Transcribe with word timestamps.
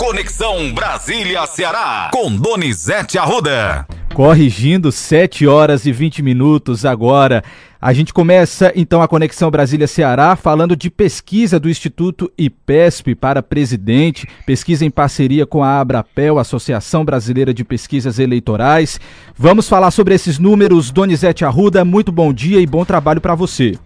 Conexão 0.00 0.72
Brasília-Ceará, 0.72 2.08
com 2.10 2.34
Donizete 2.34 3.18
Arruda. 3.18 3.86
Corrigindo 4.14 4.90
7 4.90 5.46
horas 5.46 5.84
e 5.84 5.92
20 5.92 6.22
minutos 6.22 6.86
agora. 6.86 7.44
A 7.78 7.92
gente 7.92 8.14
começa 8.14 8.72
então 8.74 9.02
a 9.02 9.06
Conexão 9.06 9.50
Brasília-Ceará 9.50 10.36
falando 10.36 10.74
de 10.74 10.88
pesquisa 10.88 11.60
do 11.60 11.68
Instituto 11.68 12.32
IPESP 12.38 13.14
para 13.14 13.42
presidente, 13.42 14.26
pesquisa 14.46 14.86
em 14.86 14.90
parceria 14.90 15.44
com 15.44 15.62
a 15.62 15.78
Abrapel, 15.78 16.38
Associação 16.38 17.04
Brasileira 17.04 17.52
de 17.52 17.62
Pesquisas 17.62 18.18
Eleitorais. 18.18 18.98
Vamos 19.36 19.68
falar 19.68 19.90
sobre 19.90 20.14
esses 20.14 20.38
números. 20.38 20.90
Donizete 20.90 21.44
Arruda, 21.44 21.84
muito 21.84 22.10
bom 22.10 22.32
dia 22.32 22.58
e 22.58 22.66
bom 22.66 22.86
trabalho 22.86 23.20
para 23.20 23.34
você. 23.34 23.78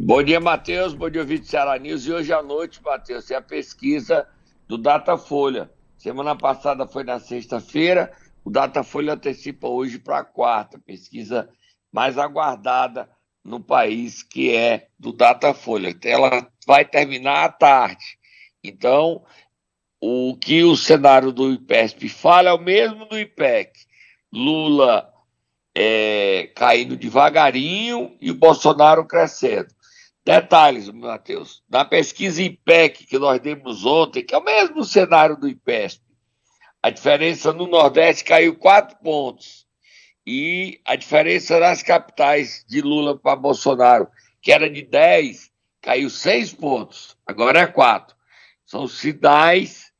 Bom 0.00 0.22
dia, 0.22 0.40
Matheus. 0.40 0.94
Bom 0.94 1.10
dia, 1.10 1.20
ouvinte 1.20 1.46
Ceará 1.46 1.78
News. 1.78 2.06
E 2.06 2.12
hoje 2.12 2.32
à 2.32 2.42
noite, 2.42 2.80
Matheus, 2.82 3.30
é 3.30 3.36
a 3.36 3.42
pesquisa 3.42 4.26
do 4.66 4.78
Datafolha. 4.78 5.70
Semana 5.96 6.36
passada 6.36 6.86
foi 6.86 7.04
na 7.04 7.18
sexta-feira, 7.18 8.12
o 8.44 8.50
Datafolha 8.50 9.14
antecipa 9.14 9.68
hoje 9.68 9.98
para 9.98 10.18
a 10.18 10.24
quarta, 10.24 10.78
pesquisa 10.78 11.48
mais 11.90 12.18
aguardada 12.18 13.08
no 13.42 13.60
país, 13.60 14.22
que 14.22 14.54
é 14.54 14.88
do 14.98 15.12
Datafolha. 15.12 15.94
Ela 16.04 16.46
vai 16.66 16.84
terminar 16.84 17.44
à 17.44 17.48
tarde. 17.48 18.18
Então, 18.62 19.24
o 20.00 20.36
que 20.36 20.62
o 20.64 20.76
cenário 20.76 21.32
do 21.32 21.52
IPESP 21.52 22.08
fala 22.08 22.50
é 22.50 22.52
o 22.52 22.60
mesmo 22.60 23.06
do 23.06 23.18
IPEC. 23.18 23.72
Lula 24.32 25.10
é, 25.74 26.50
caindo 26.54 26.96
devagarinho 26.96 28.16
e 28.20 28.30
o 28.30 28.34
Bolsonaro 28.34 29.06
crescendo. 29.06 29.68
Detalhes, 30.24 30.88
Matheus. 30.88 31.62
Na 31.68 31.84
pesquisa 31.84 32.42
IPEC 32.42 33.06
que 33.06 33.18
nós 33.18 33.38
demos 33.40 33.84
ontem, 33.84 34.24
que 34.24 34.34
é 34.34 34.38
o 34.38 34.44
mesmo 34.44 34.82
cenário 34.82 35.36
do 35.36 35.46
IPESP, 35.46 36.02
a 36.82 36.88
diferença 36.88 37.52
no 37.52 37.66
Nordeste 37.66 38.24
caiu 38.24 38.56
quatro 38.56 38.96
pontos. 39.02 39.66
E 40.26 40.80
a 40.86 40.96
diferença 40.96 41.60
nas 41.60 41.82
capitais 41.82 42.64
de 42.66 42.80
Lula 42.80 43.18
para 43.18 43.36
Bolsonaro, 43.36 44.08
que 44.40 44.50
era 44.50 44.70
de 44.70 44.80
10, 44.80 45.50
caiu 45.82 46.08
seis 46.08 46.52
pontos. 46.54 47.14
Agora 47.26 47.60
é 47.60 47.66
quatro. 47.66 48.16
São 48.64 48.88
sinais 48.88 49.92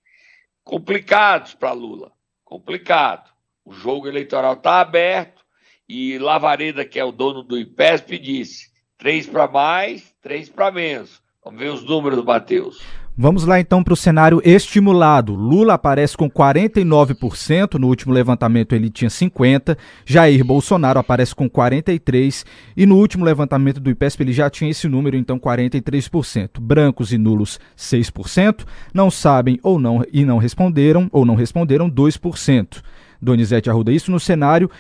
complicados 0.63 1.53
para 1.53 1.73
Lula. 1.73 2.11
Complicado. 2.43 3.31
O 3.63 3.73
jogo 3.75 4.09
eleitoral 4.09 4.55
está 4.55 4.81
aberto 4.81 5.45
e 5.87 6.17
Lavareda, 6.19 6.87
que 6.87 6.99
é 6.99 7.05
o 7.05 7.13
dono 7.13 7.43
do 7.43 7.59
IPESP, 7.59 8.19
disse 8.19 8.73
Três 8.97 9.27
para 9.27 9.47
mais, 9.47 10.14
três 10.25 10.49
para 10.49 10.73
menos. 10.73 11.23
Vamos 11.45 11.61
ver 11.61 11.71
os 11.71 11.85
números, 11.85 12.25
Matheus. 12.25 12.81
Vamos 13.17 13.45
lá 13.45 13.61
então 13.61 13.85
para 13.85 13.93
o 13.93 13.97
cenário 13.97 14.41
estimulado. 14.43 15.35
Lula 15.35 15.75
aparece 15.75 16.17
com 16.17 16.29
49%, 16.29 17.75
no 17.75 17.87
último 17.87 18.13
levantamento 18.13 18.75
ele 18.75 18.91
tinha 18.91 19.11
50%, 19.11 19.77
Jair 20.05 20.43
Bolsonaro 20.43 20.99
aparece 20.99 21.35
com 21.35 21.49
43% 21.49 22.45
e 22.75 22.87
no 22.87 22.97
último 22.97 23.25
levantamento 23.25 23.79
do 23.79 23.91
IPESP 23.91 24.23
ele 24.23 24.33
já 24.33 24.49
tinha 24.49 24.71
esse 24.71 24.89
número, 24.89 25.17
então 25.17 25.39
43%. 25.39 26.59
Brancos 26.59 27.13
e 27.13 27.19
nulos 27.19 27.61
6%, 27.77 28.65
não 28.93 29.11
sabem 29.11 29.61
ou 29.63 29.79
não 29.79 30.03
e 30.11 30.25
não 30.25 30.39
responderam 30.39 31.09
ou 31.13 31.25
não 31.25 31.37
responderam 31.37 31.89
2%. 31.89 32.83
Donizete 33.21 33.71
Arruda, 33.71 33.93
isso 33.93 34.11
no 34.11 34.19
cenário 34.19 34.71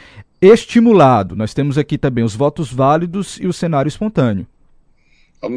estimulado. 0.40 1.36
Nós 1.36 1.54
temos 1.54 1.78
aqui 1.78 1.96
também 1.96 2.24
os 2.24 2.34
votos 2.34 2.72
válidos 2.72 3.38
e 3.38 3.46
o 3.46 3.52
cenário 3.52 3.88
espontâneo. 3.88 4.46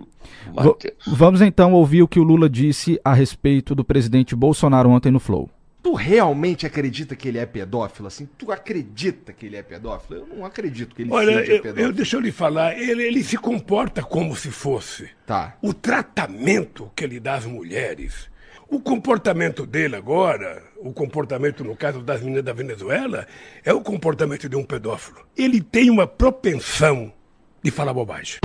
Vamos 1.06 1.42
então 1.42 1.74
ouvir 1.74 2.02
o 2.02 2.08
que 2.08 2.20
o 2.20 2.24
Lula 2.24 2.50
disse 2.50 3.00
a 3.04 3.14
respeito 3.14 3.76
do 3.76 3.84
presidente 3.84 4.36
Bolsonaro 4.36 4.90
ontem 4.90 5.12
no 5.12 5.20
Flow. 5.20 5.50
Tu 5.84 5.94
realmente 5.94 6.66
acredita 6.66 7.16
que 7.16 7.30
ele 7.30 7.38
é 7.38 7.46
pedófilo? 7.46 8.08
Assim, 8.08 8.28
tu 8.38 8.52
acredita 8.52 9.32
que 9.32 9.46
ele 9.46 9.56
é 9.56 9.64
pedófilo? 9.64 10.20
Eu 10.20 10.28
não 10.28 10.46
acredito 10.46 10.94
que 10.94 11.04
ele 11.04 11.12
Olha, 11.12 11.40
seja 11.40 11.62
pedófilo. 11.62 11.80
Eu, 11.80 11.86
eu, 11.86 11.94
deixa 11.94 12.18
eu 12.18 12.20
lhe 12.20 12.32
falar, 12.32 12.78
ele, 12.78 13.04
ele 13.04 13.24
se 13.24 13.38
comporta 13.38 14.04
como 14.04 14.36
se 14.36 14.52
fosse. 14.52 15.10
Tá. 15.26 15.56
O 15.62 15.74
tratamento 15.74 16.92
que 16.94 17.06
ele 17.06 17.20
dá 17.20 17.36
às 17.36 17.46
mulheres, 17.46 18.30
o 18.68 18.82
comportamento 18.82 19.66
dele 19.66 19.96
agora, 19.96 20.62
o 20.78 20.92
comportamento, 20.92 21.64
no 21.64 21.76
caso 21.76 22.02
das 22.02 22.22
meninas 22.22 22.44
da 22.44 22.52
Venezuela, 22.52 23.26
é 23.64 23.72
o 23.72 23.80
comportamento 23.80 24.50
de 24.50 24.58
um 24.58 24.66
pedófilo. 24.66 25.20
Ele 25.38 25.62
tem 25.62 25.90
uma 25.90 26.06
propensão 26.06 27.14
de 27.64 27.72
falar 27.72 27.94
bobagem. 27.94 28.40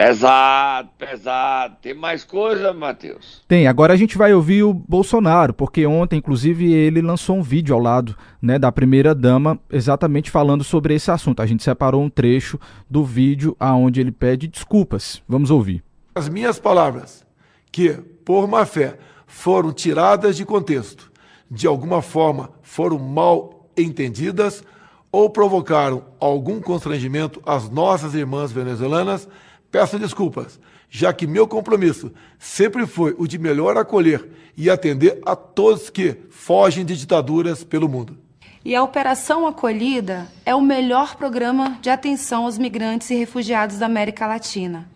Pesado, 0.00 0.88
pesado. 0.96 1.76
Tem 1.82 1.92
mais 1.92 2.24
coisa, 2.24 2.72
Matheus? 2.72 3.42
Tem. 3.46 3.66
Agora 3.66 3.92
a 3.92 3.96
gente 3.96 4.16
vai 4.16 4.32
ouvir 4.32 4.62
o 4.62 4.72
Bolsonaro, 4.72 5.52
porque 5.52 5.84
ontem, 5.84 6.16
inclusive, 6.16 6.72
ele 6.72 7.02
lançou 7.02 7.36
um 7.36 7.42
vídeo 7.42 7.74
ao 7.74 7.80
lado 7.82 8.16
né, 8.40 8.58
da 8.58 8.72
primeira 8.72 9.14
dama, 9.14 9.60
exatamente 9.70 10.30
falando 10.30 10.64
sobre 10.64 10.94
esse 10.94 11.10
assunto. 11.10 11.42
A 11.42 11.46
gente 11.46 11.62
separou 11.62 12.02
um 12.02 12.08
trecho 12.08 12.58
do 12.88 13.04
vídeo 13.04 13.54
aonde 13.60 14.00
ele 14.00 14.10
pede 14.10 14.48
desculpas. 14.48 15.22
Vamos 15.28 15.50
ouvir. 15.50 15.84
As 16.14 16.30
minhas 16.30 16.58
palavras, 16.58 17.22
que 17.70 17.90
por 18.24 18.48
má 18.48 18.64
fé 18.64 18.96
foram 19.26 19.70
tiradas 19.70 20.34
de 20.34 20.46
contexto, 20.46 21.12
de 21.50 21.66
alguma 21.66 22.00
forma 22.00 22.52
foram 22.62 22.98
mal 22.98 23.68
entendidas 23.76 24.64
ou 25.12 25.28
provocaram 25.28 26.04
algum 26.18 26.58
constrangimento 26.58 27.42
às 27.44 27.68
nossas 27.68 28.14
irmãs 28.14 28.50
venezuelanas 28.50 29.28
Peço 29.70 29.98
desculpas, 29.98 30.58
já 30.88 31.12
que 31.12 31.26
meu 31.26 31.46
compromisso 31.46 32.12
sempre 32.38 32.86
foi 32.86 33.14
o 33.16 33.26
de 33.26 33.38
melhor 33.38 33.76
acolher 33.76 34.28
e 34.56 34.68
atender 34.68 35.20
a 35.24 35.36
todos 35.36 35.88
que 35.88 36.16
fogem 36.28 36.84
de 36.84 36.96
ditaduras 36.96 37.62
pelo 37.62 37.88
mundo. 37.88 38.18
E 38.64 38.74
a 38.74 38.82
Operação 38.82 39.46
Acolhida 39.46 40.26
é 40.44 40.54
o 40.54 40.60
melhor 40.60 41.16
programa 41.16 41.78
de 41.80 41.88
atenção 41.88 42.44
aos 42.44 42.58
migrantes 42.58 43.08
e 43.10 43.14
refugiados 43.14 43.78
da 43.78 43.86
América 43.86 44.26
Latina. 44.26 44.90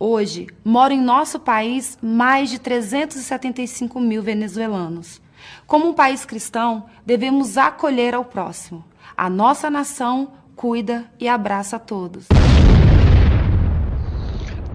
Hoje, 0.00 0.48
moram 0.64 0.96
em 0.96 1.00
nosso 1.00 1.38
país 1.38 1.96
mais 2.02 2.50
de 2.50 2.58
375 2.58 4.00
mil 4.00 4.22
venezuelanos. 4.22 5.20
Como 5.66 5.88
um 5.88 5.94
país 5.94 6.24
cristão, 6.24 6.86
devemos 7.06 7.56
acolher 7.56 8.14
ao 8.14 8.24
próximo. 8.24 8.84
A 9.16 9.30
nossa 9.30 9.70
nação 9.70 10.32
cuida 10.56 11.04
e 11.20 11.28
abraça 11.28 11.76
a 11.76 11.78
todos. 11.78 12.26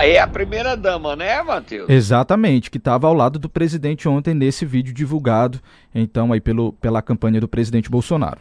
É 0.02 0.18
a 0.18 0.28
primeira 0.28 0.78
dama, 0.78 1.14
né, 1.14 1.44
Matheus? 1.44 1.90
Exatamente, 1.90 2.72
que 2.72 2.78
estava 2.78 3.06
ao 3.06 3.14
lado 3.14 3.38
do 3.38 3.50
presidente 3.50 4.08
ontem 4.08 4.34
nesse 4.34 4.66
vídeo 4.66 4.94
divulgado, 4.94 5.60
então, 5.94 6.32
aí 6.32 6.40
pelo, 6.40 6.72
pela 6.74 7.02
campanha 7.02 7.42
do 7.42 7.50
presidente 7.50 7.90
Bolsonaro. 7.90 8.40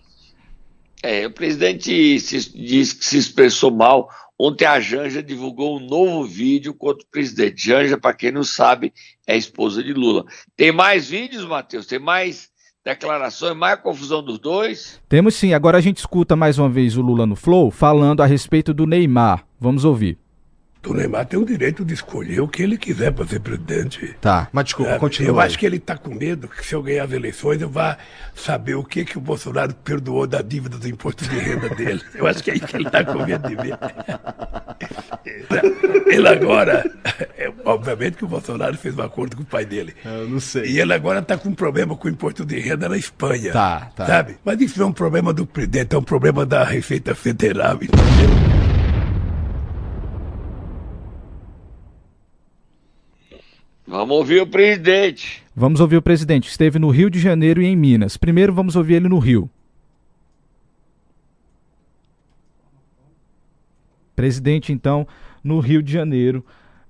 É, 1.02 1.26
o 1.26 1.30
presidente 1.32 2.18
se, 2.20 2.56
diz 2.56 2.92
que 2.92 3.04
se 3.04 3.18
expressou 3.18 3.72
mal. 3.72 4.08
Ontem 4.38 4.66
a 4.66 4.78
Janja 4.78 5.20
divulgou 5.20 5.76
um 5.76 5.80
novo 5.80 6.24
vídeo 6.24 6.72
contra 6.72 7.04
o 7.04 7.10
presidente. 7.10 7.66
Janja, 7.66 7.98
para 7.98 8.14
quem 8.14 8.30
não 8.30 8.44
sabe, 8.44 8.92
é 9.26 9.36
esposa 9.36 9.82
de 9.82 9.92
Lula. 9.92 10.24
Tem 10.56 10.70
mais 10.70 11.08
vídeos, 11.08 11.44
Matheus? 11.44 11.86
Tem 11.86 11.98
mais 11.98 12.50
declarações, 12.84 13.56
mais 13.56 13.80
confusão 13.80 14.22
dos 14.22 14.38
dois? 14.38 15.00
Temos 15.08 15.34
sim. 15.34 15.52
Agora 15.54 15.78
a 15.78 15.80
gente 15.80 15.98
escuta 15.98 16.36
mais 16.36 16.56
uma 16.56 16.68
vez 16.68 16.96
o 16.96 17.02
Lula 17.02 17.26
no 17.26 17.34
Flow 17.34 17.70
falando 17.70 18.22
a 18.22 18.26
respeito 18.26 18.72
do 18.72 18.86
Neymar. 18.86 19.44
Vamos 19.58 19.84
ouvir. 19.84 20.18
O 20.88 20.94
Neymar 20.94 21.26
tem 21.26 21.38
o 21.38 21.44
direito 21.44 21.84
de 21.84 21.94
escolher 21.94 22.40
o 22.40 22.48
que 22.48 22.62
ele 22.62 22.78
quiser 22.78 23.12
para 23.12 23.26
ser 23.26 23.40
presidente. 23.40 24.16
Tá, 24.20 24.48
mas 24.52 24.64
desculpa, 24.66 24.92
É, 24.92 24.98
continua. 24.98 25.30
Eu 25.30 25.40
aí. 25.40 25.46
acho 25.46 25.58
que 25.58 25.66
ele 25.66 25.76
está 25.76 25.96
com 25.96 26.14
medo 26.14 26.48
que 26.48 26.66
se 26.66 26.74
eu 26.74 26.82
ganhar 26.82 27.04
as 27.04 27.12
eleições 27.12 27.60
eu 27.60 27.68
vá 27.68 27.98
saber 28.34 28.74
o 28.74 28.82
que, 28.82 29.04
que 29.04 29.18
o 29.18 29.20
Bolsonaro 29.20 29.74
perdoou 29.74 30.26
da 30.26 30.40
dívida 30.40 30.78
do 30.78 30.88
imposto 30.88 31.24
de 31.28 31.38
renda 31.38 31.68
dele. 31.74 32.00
Eu 32.14 32.26
acho 32.26 32.42
que 32.42 32.50
é 32.50 32.54
aí 32.54 32.60
que 32.60 32.76
ele 32.76 32.86
está 32.86 33.04
com 33.04 33.24
medo 33.24 33.48
de 33.48 33.54
ver. 33.54 33.78
Ele 36.06 36.28
agora, 36.28 36.90
é, 37.36 37.52
obviamente 37.64 38.16
que 38.16 38.24
o 38.24 38.28
Bolsonaro 38.28 38.76
fez 38.78 38.96
um 38.96 39.02
acordo 39.02 39.36
com 39.36 39.42
o 39.42 39.46
pai 39.46 39.64
dele. 39.66 39.94
Eu 40.04 40.28
não 40.28 40.40
sei. 40.40 40.64
E 40.70 40.80
ele 40.80 40.92
agora 40.94 41.18
está 41.18 41.36
com 41.36 41.50
um 41.50 41.54
problema 41.54 41.96
com 41.96 42.08
o 42.08 42.10
imposto 42.10 42.44
de 42.44 42.58
renda 42.58 42.88
na 42.88 42.96
Espanha. 42.96 43.52
Tá, 43.52 43.90
tá. 43.94 44.06
Sabe? 44.06 44.36
Mas 44.44 44.60
isso 44.60 44.78
não 44.78 44.86
é 44.86 44.90
um 44.90 44.92
problema 44.92 45.32
do 45.32 45.46
presidente, 45.46 45.94
é 45.94 45.98
um 45.98 46.02
problema 46.02 46.46
da 46.46 46.64
Receita 46.64 47.14
Federal, 47.14 47.74
entendeu? 47.74 48.57
Vamos 53.88 54.18
ouvir 54.18 54.42
o 54.42 54.46
presidente. 54.46 55.42
Vamos 55.56 55.80
ouvir 55.80 55.96
o 55.96 56.02
presidente, 56.02 56.44
que 56.44 56.50
esteve 56.50 56.78
no 56.78 56.90
Rio 56.90 57.08
de 57.08 57.18
Janeiro 57.18 57.62
e 57.62 57.64
em 57.64 57.74
Minas. 57.74 58.18
Primeiro 58.18 58.52
vamos 58.52 58.76
ouvir 58.76 58.96
ele 58.96 59.08
no 59.08 59.18
Rio. 59.18 59.48
Presidente, 64.14 64.74
então, 64.74 65.08
no 65.42 65.58
Rio 65.58 65.82
de 65.82 65.90
Janeiro, 65.90 66.44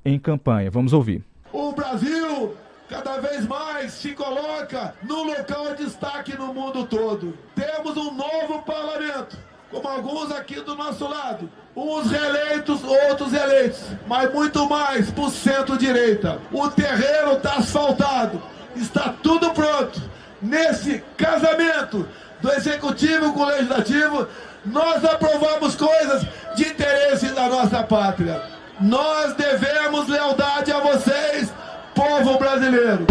em 0.05 0.19
campanha. 0.19 0.73
Vamos 0.73 0.93
ouvir. 0.93 1.23
O 1.53 1.71
Brasil 1.71 2.57
cada 2.89 3.21
vez 3.21 3.47
mais 3.47 3.93
se 3.93 4.13
coloca 4.15 4.93
no 5.05 5.23
local 5.23 5.77
de 5.77 5.85
destaque 5.85 6.37
no 6.37 6.53
mundo 6.53 6.85
todo. 6.85 7.33
Temos 7.55 7.97
um 7.97 8.13
novo 8.13 8.61
parlamento, 8.63 9.38
como 9.71 9.87
alguns 9.89 10.33
aqui 10.33 10.61
do 10.61 10.75
nosso 10.75 11.07
lado. 11.07 11.51
Uns 11.77 12.11
reeleitos, 12.11 12.83
outros 12.83 13.33
eleitos, 13.33 13.81
mas 14.07 14.33
muito 14.33 14.69
mais 14.69 15.11
por 15.11 15.31
centro-direita. 15.31 16.41
O 16.53 16.69
terreno 16.69 17.35
está 17.35 17.55
asfaltado, 17.55 18.43
está 18.75 19.15
tudo 19.23 19.51
pronto. 19.51 20.01
Nesse 20.41 21.03
casamento 21.17 22.09
do 22.41 22.53
executivo 22.53 23.33
com 23.33 23.41
o 23.41 23.47
legislativo, 23.47 24.27
nós 24.65 25.05
aprovamos 25.05 25.77
coisas 25.77 26.27
de 26.57 26.69
interesse 26.69 27.29
da 27.29 27.49
nossa 27.49 27.83
pátria. 27.83 28.43
Nós 28.81 29.35
devemos 29.35 30.09
lealdade 30.09 30.73
a 30.73 30.81
vocês, 30.81 31.53
povo 31.95 32.39
brasileiro. 32.39 33.07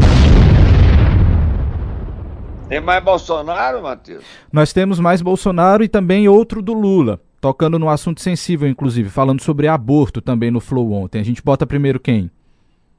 Tem 2.70 2.82
mais 2.82 3.02
Bolsonaro, 3.02 3.82
Matheus? 3.82 4.26
Nós 4.52 4.74
temos 4.74 5.00
mais 5.00 5.22
Bolsonaro 5.22 5.86
e 5.86 5.88
também 5.88 6.28
outro 6.28 6.62
do 6.62 6.74
Lula, 6.74 7.22
tocando 7.40 7.80
no 7.80 7.88
assunto 7.88 8.22
sensível, 8.22 8.68
inclusive, 8.68 9.10
falando 9.10 9.42
sobre 9.42 9.70
aborto 9.70 10.20
também 10.20 10.52
no 10.52 10.60
Flow 10.60 10.92
ontem. 10.92 11.22
A 11.22 11.24
gente 11.24 11.42
bota 11.42 11.66
primeiro 11.66 11.98
quem? 11.98 12.30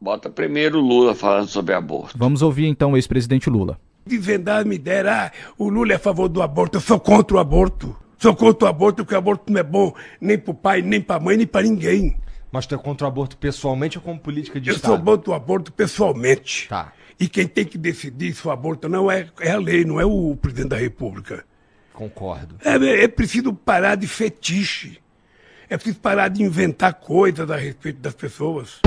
Bota 0.00 0.30
primeiro 0.30 0.78
o 0.78 0.80
Lula 0.80 1.14
falando 1.14 1.48
sobre 1.48 1.74
aborto. 1.74 2.16
Vamos 2.16 2.40
ouvir 2.40 2.66
então 2.66 2.92
o 2.92 2.96
ex-presidente 2.96 3.50
Lula. 3.50 3.78
Desvendar 4.06 4.64
me 4.64 4.78
dera, 4.78 5.26
ah, 5.26 5.52
o 5.58 5.68
Lula 5.68 5.92
é 5.92 5.96
a 5.96 5.98
favor 5.98 6.28
do 6.28 6.40
aborto, 6.40 6.78
eu 6.78 6.80
sou 6.80 6.98
contra 6.98 7.36
o 7.36 7.40
aborto. 7.40 7.94
Sou 8.16 8.34
contra 8.34 8.66
o 8.66 8.70
aborto 8.70 9.04
porque 9.04 9.14
o 9.14 9.18
aborto 9.18 9.52
não 9.52 9.60
é 9.60 9.62
bom 9.62 9.92
nem 10.18 10.38
pro 10.38 10.54
pai, 10.54 10.80
nem 10.80 11.00
pra 11.00 11.20
mãe, 11.20 11.36
nem 11.36 11.46
pra 11.46 11.62
ninguém. 11.62 12.16
Mas 12.50 12.66
tu 12.66 12.74
é 12.74 12.78
contra 12.78 13.06
o 13.06 13.08
aborto 13.08 13.36
pessoalmente 13.36 13.98
ou 13.98 14.04
como 14.04 14.18
política 14.18 14.60
de 14.60 14.70
Eu 14.70 14.76
Estado? 14.76 14.96
sou 14.96 15.04
contra 15.04 15.30
o 15.30 15.34
aborto 15.34 15.72
pessoalmente. 15.72 16.68
Tá. 16.68 16.92
E 17.20 17.28
quem 17.28 17.46
tem 17.46 17.64
que 17.64 17.76
decidir 17.76 18.34
se 18.34 18.46
o 18.46 18.50
aborto 18.50 18.88
não 18.88 19.10
é, 19.10 19.28
é 19.40 19.50
a 19.50 19.58
lei, 19.58 19.84
não 19.84 20.00
é 20.00 20.04
o 20.04 20.36
presidente 20.40 20.68
da 20.68 20.76
república. 20.76 21.44
Concordo. 21.92 22.56
É, 22.64 23.04
é 23.04 23.08
preciso 23.08 23.52
parar 23.52 23.96
de 23.96 24.06
fetiche. 24.06 24.98
É 25.68 25.76
preciso 25.76 25.98
parar 25.98 26.28
de 26.28 26.42
inventar 26.42 26.94
coisas 26.94 27.50
a 27.50 27.56
respeito 27.56 28.00
das 28.00 28.14
pessoas. 28.14 28.80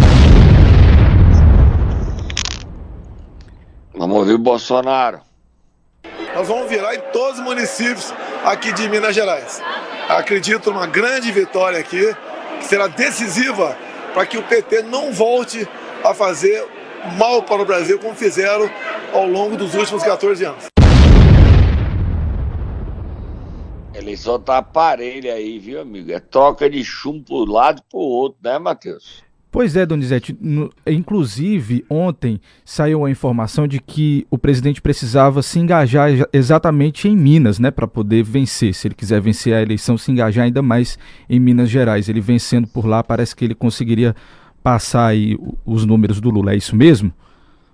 Vamos 3.93 4.17
ouvir 4.17 4.33
o 4.33 4.39
Bolsonaro. 4.39 5.19
Nós 6.33 6.47
vamos 6.47 6.69
virar 6.69 6.95
em 6.95 7.01
todos 7.11 7.39
os 7.39 7.43
municípios 7.43 8.13
aqui 8.45 8.71
de 8.71 8.87
Minas 8.87 9.13
Gerais. 9.13 9.61
Acredito 10.07 10.71
numa 10.71 10.87
grande 10.87 11.31
vitória 11.31 11.77
aqui, 11.79 12.15
que 12.61 12.67
será 12.67 12.87
decisiva 12.87 13.75
para 14.13 14.25
que 14.25 14.37
o 14.37 14.43
PT 14.43 14.83
não 14.83 15.11
volte 15.11 15.67
a 16.03 16.13
fazer 16.13 16.65
mal 17.17 17.43
para 17.43 17.61
o 17.61 17.65
Brasil 17.65 17.99
como 17.99 18.15
fizeram 18.15 18.69
ao 19.13 19.27
longo 19.27 19.57
dos 19.57 19.73
últimos 19.73 20.03
14 20.03 20.45
anos. 20.45 20.65
Eleição 23.93 24.39
tá 24.39 24.61
parelha 24.61 25.33
aí, 25.33 25.59
viu, 25.59 25.81
amigo? 25.81 26.11
É 26.11 26.19
troca 26.19 26.69
de 26.69 26.83
chumbo 26.83 27.23
pro 27.25 27.51
lado 27.51 27.81
e 27.85 27.89
pro 27.91 27.99
outro, 27.99 28.39
né, 28.43 28.57
Matheus? 28.57 29.23
Pois 29.51 29.75
é, 29.75 29.85
Donizete. 29.85 30.35
No- 30.39 30.69
inclusive, 30.87 31.83
ontem 31.89 32.39
saiu 32.63 33.03
a 33.05 33.11
informação 33.11 33.67
de 33.67 33.81
que 33.81 34.25
o 34.31 34.37
presidente 34.37 34.81
precisava 34.81 35.41
se 35.43 35.59
engajar 35.59 36.09
exa- 36.09 36.29
exatamente 36.31 37.09
em 37.09 37.17
Minas, 37.17 37.59
né, 37.59 37.69
para 37.69 37.85
poder 37.85 38.23
vencer. 38.23 38.73
Se 38.73 38.87
ele 38.87 38.95
quiser 38.95 39.19
vencer 39.19 39.53
a 39.53 39.61
eleição, 39.61 39.97
se 39.97 40.09
engajar 40.09 40.45
ainda 40.45 40.61
mais 40.61 40.97
em 41.29 41.37
Minas 41.39 41.69
Gerais. 41.69 42.07
Ele 42.07 42.21
vencendo 42.21 42.65
por 42.67 42.85
lá, 42.85 43.03
parece 43.03 43.35
que 43.35 43.43
ele 43.43 43.53
conseguiria 43.53 44.15
passar 44.63 45.07
aí 45.07 45.37
os 45.65 45.85
números 45.85 46.21
do 46.21 46.29
Lula. 46.29 46.53
É 46.53 46.55
isso 46.55 46.75
mesmo? 46.75 47.11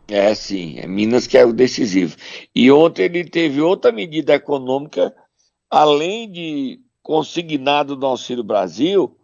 É, 0.08 0.34
sim. 0.34 0.80
É 0.80 0.88
Minas 0.88 1.28
que 1.28 1.38
é 1.38 1.46
o 1.46 1.54
decisivo. 1.54 2.16
E 2.56 2.72
ontem 2.72 3.04
ele 3.04 3.24
teve 3.26 3.62
outra 3.62 3.92
medida 3.92 4.34
econômica, 4.34 5.14
além 5.70 6.32
de 6.32 6.80
consignado 7.04 7.96
do 7.96 8.06
Auxílio 8.06 8.44
Brasil, 8.44 9.17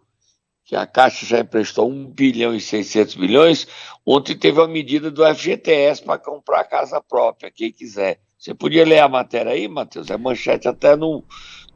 que 0.64 0.74
a 0.74 0.86
Caixa 0.86 1.26
já 1.26 1.40
emprestou 1.40 1.90
1 1.90 2.06
bilhão 2.06 2.54
e 2.54 2.60
600 2.60 3.16
milhões, 3.16 3.68
ontem 4.04 4.36
teve 4.36 4.60
a 4.60 4.66
medida 4.66 5.10
do 5.10 5.22
FGTS 5.24 6.02
para 6.02 6.18
comprar 6.18 6.64
casa 6.64 7.00
própria, 7.02 7.50
quem 7.50 7.70
quiser. 7.70 8.20
Você 8.38 8.54
podia 8.54 8.84
ler 8.84 9.00
a 9.00 9.08
matéria 9.08 9.52
aí, 9.52 9.68
Matheus? 9.68 10.10
É 10.10 10.16
manchete 10.16 10.66
até 10.66 10.96
no, 10.96 11.22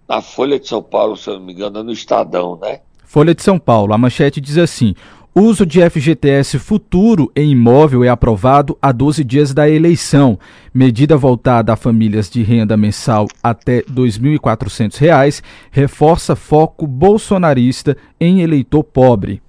na 0.09 0.23
Folha 0.23 0.59
de 0.59 0.67
São 0.67 0.83
Paulo, 0.83 1.17
se 1.17 1.29
eu 1.29 1.35
não 1.35 1.47
me 1.47 1.53
engano, 1.53 1.81
é 1.81 1.83
no 1.83 1.93
Estadão, 1.93 2.59
né? 2.59 2.81
Folha 3.05 3.35
de 3.35 3.43
São 3.43 3.59
Paulo, 3.59 3.95
a 3.95 3.99
manchete 3.99 4.41
diz 4.41 4.59
assim: 4.59 4.95
uso 5.41 5.67
de 5.67 5.81
FGTS 5.89 6.59
futuro 6.59 7.31
em 7.37 7.51
imóvel 7.51 8.03
é 8.03 8.09
aprovado 8.09 8.79
a 8.81 8.91
12 8.93 9.23
dias 9.23 9.53
da 9.53 9.69
eleição. 9.69 10.39
Medida 10.73 11.17
voltada 11.17 11.73
a 11.73 11.77
famílias 11.77 12.31
de 12.31 12.43
renda 12.43 12.77
mensal 12.77 13.27
até 13.43 13.83
2.400 13.83 14.97
reais 14.97 15.43
reforça 15.71 16.35
foco 16.35 16.87
bolsonarista 16.87 17.97
em 18.19 18.41
eleitor 18.41 18.83
pobre. 18.83 19.43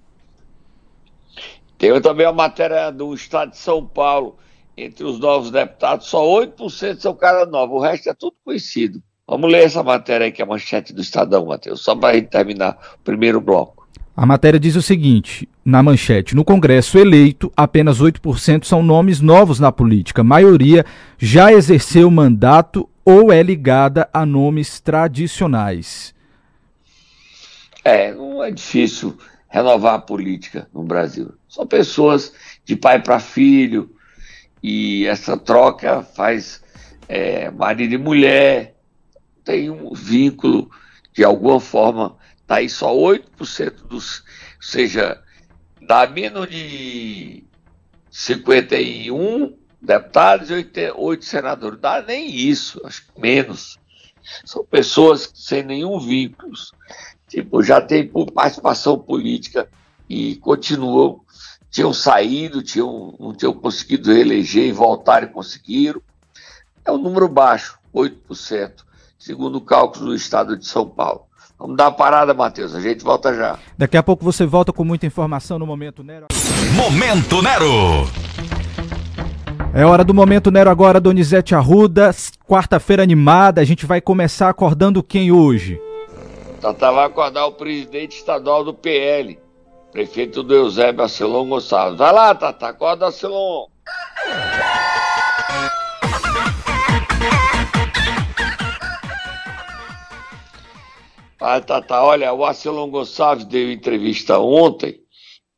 Tem 1.78 2.00
também 2.02 2.26
a 2.26 2.34
matéria 2.34 2.92
do 2.92 3.14
Estado 3.14 3.52
de 3.52 3.58
São 3.58 3.86
Paulo. 3.86 4.36
Entre 4.78 5.04
os 5.04 5.20
novos 5.20 5.50
deputados, 5.50 6.08
só 6.08 6.24
8% 6.24 7.00
são 7.00 7.14
cara 7.14 7.46
nova, 7.46 7.74
o 7.74 7.80
resto 7.82 8.10
é 8.10 8.14
tudo 8.14 8.36
conhecido. 8.46 9.02
Vamos 9.28 9.52
ler 9.52 9.66
essa 9.66 9.84
matéria 9.84 10.26
aí, 10.26 10.32
que 10.32 10.42
é 10.42 10.46
a 10.46 10.48
manchete 10.48 10.94
do 10.94 11.02
Estadão, 11.02 11.46
Matheus, 11.46 11.82
só 11.82 11.96
para 11.96 12.22
terminar 12.22 12.78
o 12.96 13.04
primeiro 13.04 13.40
bloco. 13.40 13.79
A 14.22 14.26
matéria 14.26 14.60
diz 14.60 14.76
o 14.76 14.82
seguinte, 14.82 15.48
na 15.64 15.82
manchete: 15.82 16.36
no 16.36 16.44
Congresso 16.44 16.98
eleito, 16.98 17.50
apenas 17.56 18.02
8% 18.02 18.66
são 18.66 18.84
nomes 18.84 19.22
novos 19.22 19.62
na 19.62 19.72
política. 19.72 20.20
A 20.20 20.26
maioria 20.26 20.86
já 21.18 21.54
exerceu 21.54 22.12
mandato 22.12 22.90
ou 23.06 23.32
é 23.32 23.42
ligada 23.42 24.10
a 24.12 24.26
nomes 24.26 24.82
tradicionais. 24.82 26.14
É, 27.82 28.14
não 28.14 28.44
é 28.44 28.52
difícil 28.52 29.18
renovar 29.48 29.94
a 29.94 30.00
política 30.00 30.68
no 30.74 30.84
Brasil. 30.84 31.32
São 31.48 31.66
pessoas 31.66 32.34
de 32.66 32.76
pai 32.76 33.02
para 33.02 33.22
filho, 33.22 33.90
e 34.62 35.06
essa 35.06 35.38
troca 35.38 36.04
faz 36.04 36.62
é, 37.08 37.50
marido 37.52 37.94
e 37.94 37.98
mulher, 37.98 38.76
tem 39.46 39.70
um 39.70 39.94
vínculo, 39.94 40.70
de 41.14 41.24
alguma 41.24 41.62
forma, 41.62 42.19
tá 42.50 42.56
aí 42.56 42.68
só 42.68 42.92
8% 42.92 43.88
dos. 43.88 44.20
Ou 44.20 44.24
seja, 44.60 45.22
dá 45.80 46.08
menos 46.08 46.50
de 46.50 47.44
51 48.10 49.56
deputados 49.80 50.50
e 50.50 50.54
8, 50.54 50.80
8 50.96 51.26
senadores. 51.26 51.80
Dá 51.80 52.02
nem 52.02 52.28
isso, 52.28 52.82
acho 52.84 53.06
que 53.06 53.22
menos. 53.22 53.78
São 54.44 54.66
pessoas 54.66 55.32
sem 55.36 55.62
nenhum 55.62 56.00
vínculo. 56.00 56.54
Tipo, 57.28 57.62
já 57.62 57.80
tem 57.80 58.08
participação 58.08 58.98
política 58.98 59.70
e 60.10 60.36
continuam, 60.38 61.22
tinham 61.70 61.94
saído, 61.94 62.64
tinham, 62.64 63.16
não 63.20 63.32
tinham 63.32 63.54
conseguido 63.54 64.12
reeleger 64.12 64.66
e 64.66 64.72
voltaram 64.72 65.28
e 65.28 65.32
conseguiram. 65.32 66.02
É 66.84 66.92
um 66.92 66.98
número 66.98 67.30
baixo, 67.30 67.78
8%. 67.94 68.84
segundo 69.20 69.60
o 69.60 69.62
cálculo 69.62 70.08
do 70.08 70.16
estado 70.16 70.58
de 70.58 70.66
São 70.66 70.90
Paulo. 70.90 71.29
Vamos 71.60 71.76
dar 71.76 71.86
uma 71.86 71.92
parada, 71.92 72.34
Matheus. 72.34 72.74
A 72.74 72.80
gente 72.80 73.04
volta 73.04 73.36
já. 73.36 73.60
Daqui 73.78 73.98
a 73.98 74.04
pouco 74.04 74.24
você 74.24 74.46
volta 74.46 74.72
com 74.72 74.86
muita 74.86 75.06
informação 75.06 75.60
no 75.60 75.66
Momento 75.66 76.02
Nero. 76.02 76.28
Momento 76.74 77.42
Nero. 77.42 78.08
É 79.74 79.86
hora 79.86 80.06
do 80.06 80.14
Momento 80.14 80.50
Nero 80.50 80.70
agora, 80.70 81.02
Donizete 81.02 81.54
Arruda. 81.54 82.12
Quarta-feira 82.48 83.04
animada. 83.04 83.60
A 83.60 83.66
gente 83.66 83.86
vai 83.86 84.00
começar 84.00 84.48
acordando 84.48 85.04
quem 85.04 85.34
hoje? 85.34 85.82
Tata 86.62 86.92
vai 86.92 87.06
acordar 87.06 87.46
o 87.46 87.52
presidente 87.52 88.18
estadual 88.18 88.64
do 88.64 88.74
PL, 88.74 89.40
prefeito 89.92 90.44
do 90.44 90.54
Eusébio 90.54 91.04
Acelon 91.04 91.48
Gonçalves. 91.48 91.98
Vai 91.98 92.14
lá, 92.14 92.34
Tata, 92.36 92.68
acorda 92.68 93.08
Acelon. 93.08 93.68
Ah, 101.40 101.62
tá, 101.62 101.82
tá. 101.82 102.04
Olha, 102.04 102.34
o 102.34 102.46
Acelon 102.46 102.90
Gonçalves 102.90 103.46
deu 103.46 103.72
entrevista 103.72 104.40
ontem. 104.40 105.00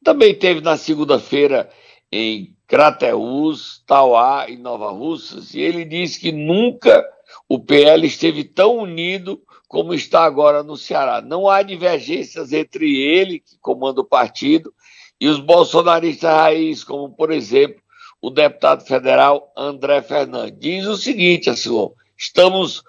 Também 0.03 0.35
teve 0.35 0.61
na 0.61 0.77
segunda-feira 0.77 1.69
em 2.11 2.55
Crateús, 2.67 3.83
Tauá 3.85 4.45
e 4.47 4.57
Nova 4.57 4.91
Russas. 4.91 5.53
E 5.53 5.59
ele 5.59 5.83
disse 5.83 6.19
que 6.19 6.31
nunca 6.31 7.03
o 7.49 7.59
PL 7.59 8.05
esteve 8.05 8.43
tão 8.43 8.77
unido 8.77 9.41
como 9.67 9.93
está 9.93 10.23
agora 10.23 10.61
no 10.61 10.77
Ceará. 10.77 11.21
Não 11.21 11.49
há 11.49 11.61
divergências 11.63 12.53
entre 12.53 12.99
ele, 13.01 13.39
que 13.39 13.57
comanda 13.59 14.01
o 14.01 14.05
partido, 14.05 14.73
e 15.19 15.27
os 15.27 15.39
bolsonaristas 15.39 16.29
raiz, 16.29 16.83
como, 16.83 17.09
por 17.09 17.31
exemplo, 17.31 17.81
o 18.21 18.29
deputado 18.29 18.85
federal 18.85 19.51
André 19.57 20.01
Fernandes. 20.01 20.59
Diz 20.59 20.85
o 20.85 20.97
seguinte, 20.97 21.49
Asilon, 21.49 21.89
estamos 22.17 22.83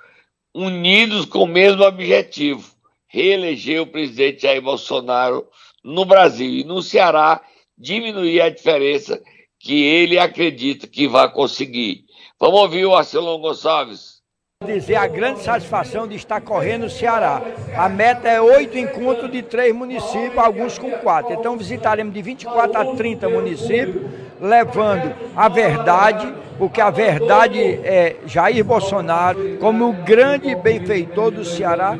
unidos 0.54 1.24
com 1.24 1.44
o 1.44 1.46
mesmo 1.46 1.82
objetivo, 1.84 2.71
reeleger 3.12 3.82
o 3.82 3.86
presidente 3.86 4.42
Jair 4.42 4.62
Bolsonaro 4.62 5.46
no 5.84 6.04
Brasil 6.06 6.50
e 6.50 6.64
no 6.64 6.80
Ceará 6.80 7.44
diminuir 7.76 8.40
a 8.40 8.48
diferença 8.48 9.22
que 9.60 9.84
ele 9.84 10.18
acredita 10.18 10.86
que 10.86 11.06
vai 11.06 11.30
conseguir. 11.30 12.06
Vamos 12.40 12.60
ouvir 12.60 12.86
o 12.86 12.96
Arcelon 12.96 13.38
Gonçalves. 13.38 14.21
Dizer 14.66 14.96
a 14.96 15.06
grande 15.06 15.42
satisfação 15.42 16.06
de 16.06 16.16
estar 16.16 16.40
correndo 16.40 16.82
no 16.82 16.90
Ceará. 16.90 17.42
A 17.76 17.88
meta 17.88 18.28
é 18.28 18.40
oito 18.40 18.78
encontros 18.78 19.30
de 19.30 19.42
três 19.42 19.74
municípios, 19.74 20.38
alguns 20.38 20.78
com 20.78 20.90
quatro. 20.92 21.32
Então 21.32 21.56
visitaremos 21.56 22.12
de 22.12 22.22
24 22.22 22.78
a 22.80 22.84
30 22.96 23.28
municípios, 23.28 24.04
levando 24.40 25.14
a 25.36 25.48
verdade, 25.48 26.32
porque 26.58 26.80
a 26.80 26.90
verdade 26.90 27.60
é 27.60 28.16
Jair 28.26 28.64
Bolsonaro 28.64 29.58
como 29.58 29.90
o 29.90 29.92
grande 29.92 30.54
benfeitor 30.54 31.30
do 31.30 31.44
Ceará 31.44 31.96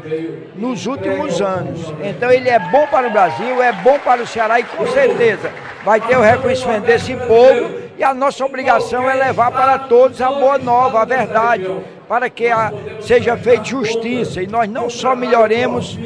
nos 0.54 0.86
últimos 0.86 1.40
anos. 1.40 1.92
Então 2.02 2.30
ele 2.30 2.48
é 2.48 2.58
bom 2.58 2.86
para 2.86 3.08
o 3.08 3.10
Brasil, 3.10 3.62
é 3.62 3.72
bom 3.72 3.98
para 3.98 4.22
o 4.22 4.26
Ceará 4.26 4.60
e 4.60 4.64
com 4.64 4.86
certeza 4.86 5.50
vai 5.84 6.00
ter 6.00 6.16
o 6.16 6.22
reconhecimento 6.22 6.86
desse 6.86 7.14
povo 7.14 7.82
e 7.98 8.04
a 8.04 8.14
nossa 8.14 8.44
obrigação 8.44 9.08
é 9.08 9.14
levar 9.14 9.50
para 9.50 9.78
todos 9.78 10.20
a 10.20 10.30
boa 10.30 10.58
nova, 10.58 11.02
a 11.02 11.04
verdade, 11.04 11.68
para 12.12 12.28
que 12.28 12.46
a, 12.48 12.70
seja 13.00 13.38
feita 13.38 13.64
justiça 13.64 14.42
e 14.42 14.46
nós 14.46 14.68
não 14.68 14.90
só 14.90 15.16
melhoremos 15.16 15.96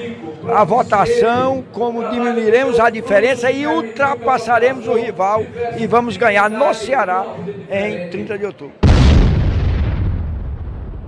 a 0.55 0.63
votação, 0.63 1.65
como 1.73 2.09
diminuiremos 2.09 2.79
a 2.79 2.89
diferença 2.91 3.51
e 3.51 3.67
ultrapassaremos 3.67 4.87
o 4.87 4.95
rival 4.95 5.43
e 5.77 5.85
vamos 5.85 6.17
ganhar 6.17 6.49
no 6.49 6.73
Ceará 6.73 7.27
em 7.69 8.09
30 8.09 8.39
de 8.39 8.47
outubro. 8.47 8.77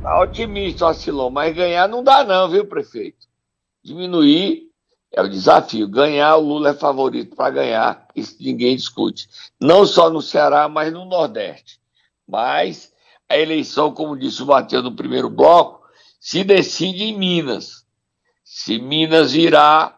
Tá 0.03 0.21
otimista, 0.21 0.87
Oscilon, 0.87 1.31
mas 1.31 1.55
ganhar 1.55 1.87
não 1.87 2.03
dá 2.03 2.25
não, 2.25 2.51
viu, 2.51 2.67
prefeito? 2.67 3.25
Diminuir 3.85 4.65
é 5.13 5.23
o 5.23 5.29
desafio. 5.29 5.87
Ganhar, 5.87 6.39
o 6.39 6.41
Lula 6.41 6.71
é 6.71 6.75
favorito 6.75 7.37
para 7.37 7.51
ganhar, 7.51 8.09
isso 8.17 8.35
ninguém 8.41 8.75
discute. 8.75 9.29
Não 9.61 9.87
só 9.87 10.11
no 10.11 10.21
Ceará, 10.21 10.69
mas 10.69 10.93
no 10.93 11.05
Nordeste. 11.05 11.79
Mas 12.27 12.93
a 13.29 13.37
eleição, 13.37 13.93
como 13.93 14.17
disse 14.17 14.43
o 14.43 14.47
Matheus 14.47 14.83
no 14.83 14.97
primeiro 14.97 15.29
bloco, 15.29 15.83
se 16.19 16.43
decide 16.43 17.05
em 17.05 17.19
Minas. 17.19 17.85
Se 18.43 18.79
Minas 18.79 19.33
virar, 19.33 19.97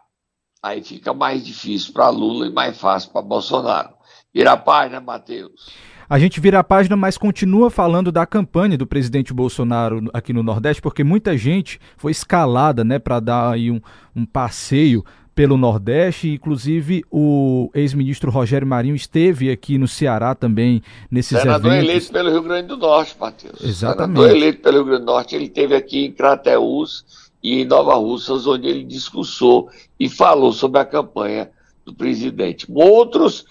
aí 0.63 0.83
fica 0.83 1.15
mais 1.15 1.45
difícil 1.45 1.93
para 1.93 2.09
Lula 2.09 2.47
e 2.47 2.53
mais 2.53 2.79
fácil 2.79 3.11
para 3.11 3.23
Bolsonaro. 3.23 3.91
Vira 4.35 4.53
a 4.53 4.57
página, 4.57 5.01
Matheus. 5.01 5.71
A 6.09 6.19
gente 6.19 6.41
vira 6.41 6.59
a 6.59 6.65
página, 6.65 6.97
mas 6.97 7.17
continua 7.17 7.71
falando 7.71 8.11
da 8.11 8.27
campanha 8.27 8.77
do 8.77 8.85
presidente 8.85 9.33
Bolsonaro 9.33 10.11
aqui 10.13 10.33
no 10.33 10.43
Nordeste, 10.43 10.83
porque 10.83 11.05
muita 11.05 11.39
gente 11.39 11.79
foi 11.97 12.11
escalada, 12.11 12.83
né, 12.83 12.99
para 12.99 13.21
dar 13.21 13.53
aí 13.53 13.71
um, 13.71 13.81
um 14.15 14.27
passeio 14.27 15.05
pelo 15.41 15.57
Nordeste, 15.57 16.29
inclusive 16.29 17.03
o 17.11 17.71
ex-ministro 17.73 18.31
Rogério 18.31 18.67
Marinho 18.67 18.95
esteve 18.95 19.51
aqui 19.51 19.79
no 19.79 19.89
Ceará 19.89 20.35
também 20.35 20.83
nesses 21.11 21.39
Senador 21.39 21.73
eventos. 21.73 21.89
eleito 21.89 22.13
pelo 22.13 22.31
Rio 22.31 22.43
Grande 22.43 22.69
do 22.69 22.77
Norte, 22.77 23.17
Matheus. 23.19 23.59
Exatamente. 23.65 24.19
Senador 24.19 24.37
eleito 24.37 24.61
pelo 24.61 24.77
Rio 24.77 24.85
Grande 24.85 25.01
do 25.01 25.07
Norte, 25.07 25.35
ele 25.35 25.47
esteve 25.47 25.75
aqui 25.75 26.05
em 26.05 26.13
Crateús 26.13 27.31
e 27.43 27.63
em 27.63 27.65
Nova 27.65 27.95
Russas, 27.95 28.47
onde 28.47 28.69
ele 28.69 28.85
discursou 28.85 29.71
e 29.99 30.11
falou 30.11 30.53
sobre 30.53 30.79
a 30.79 30.85
campanha 30.85 31.51
do 31.87 31.95
presidente. 31.95 32.67
Outros 32.69 33.47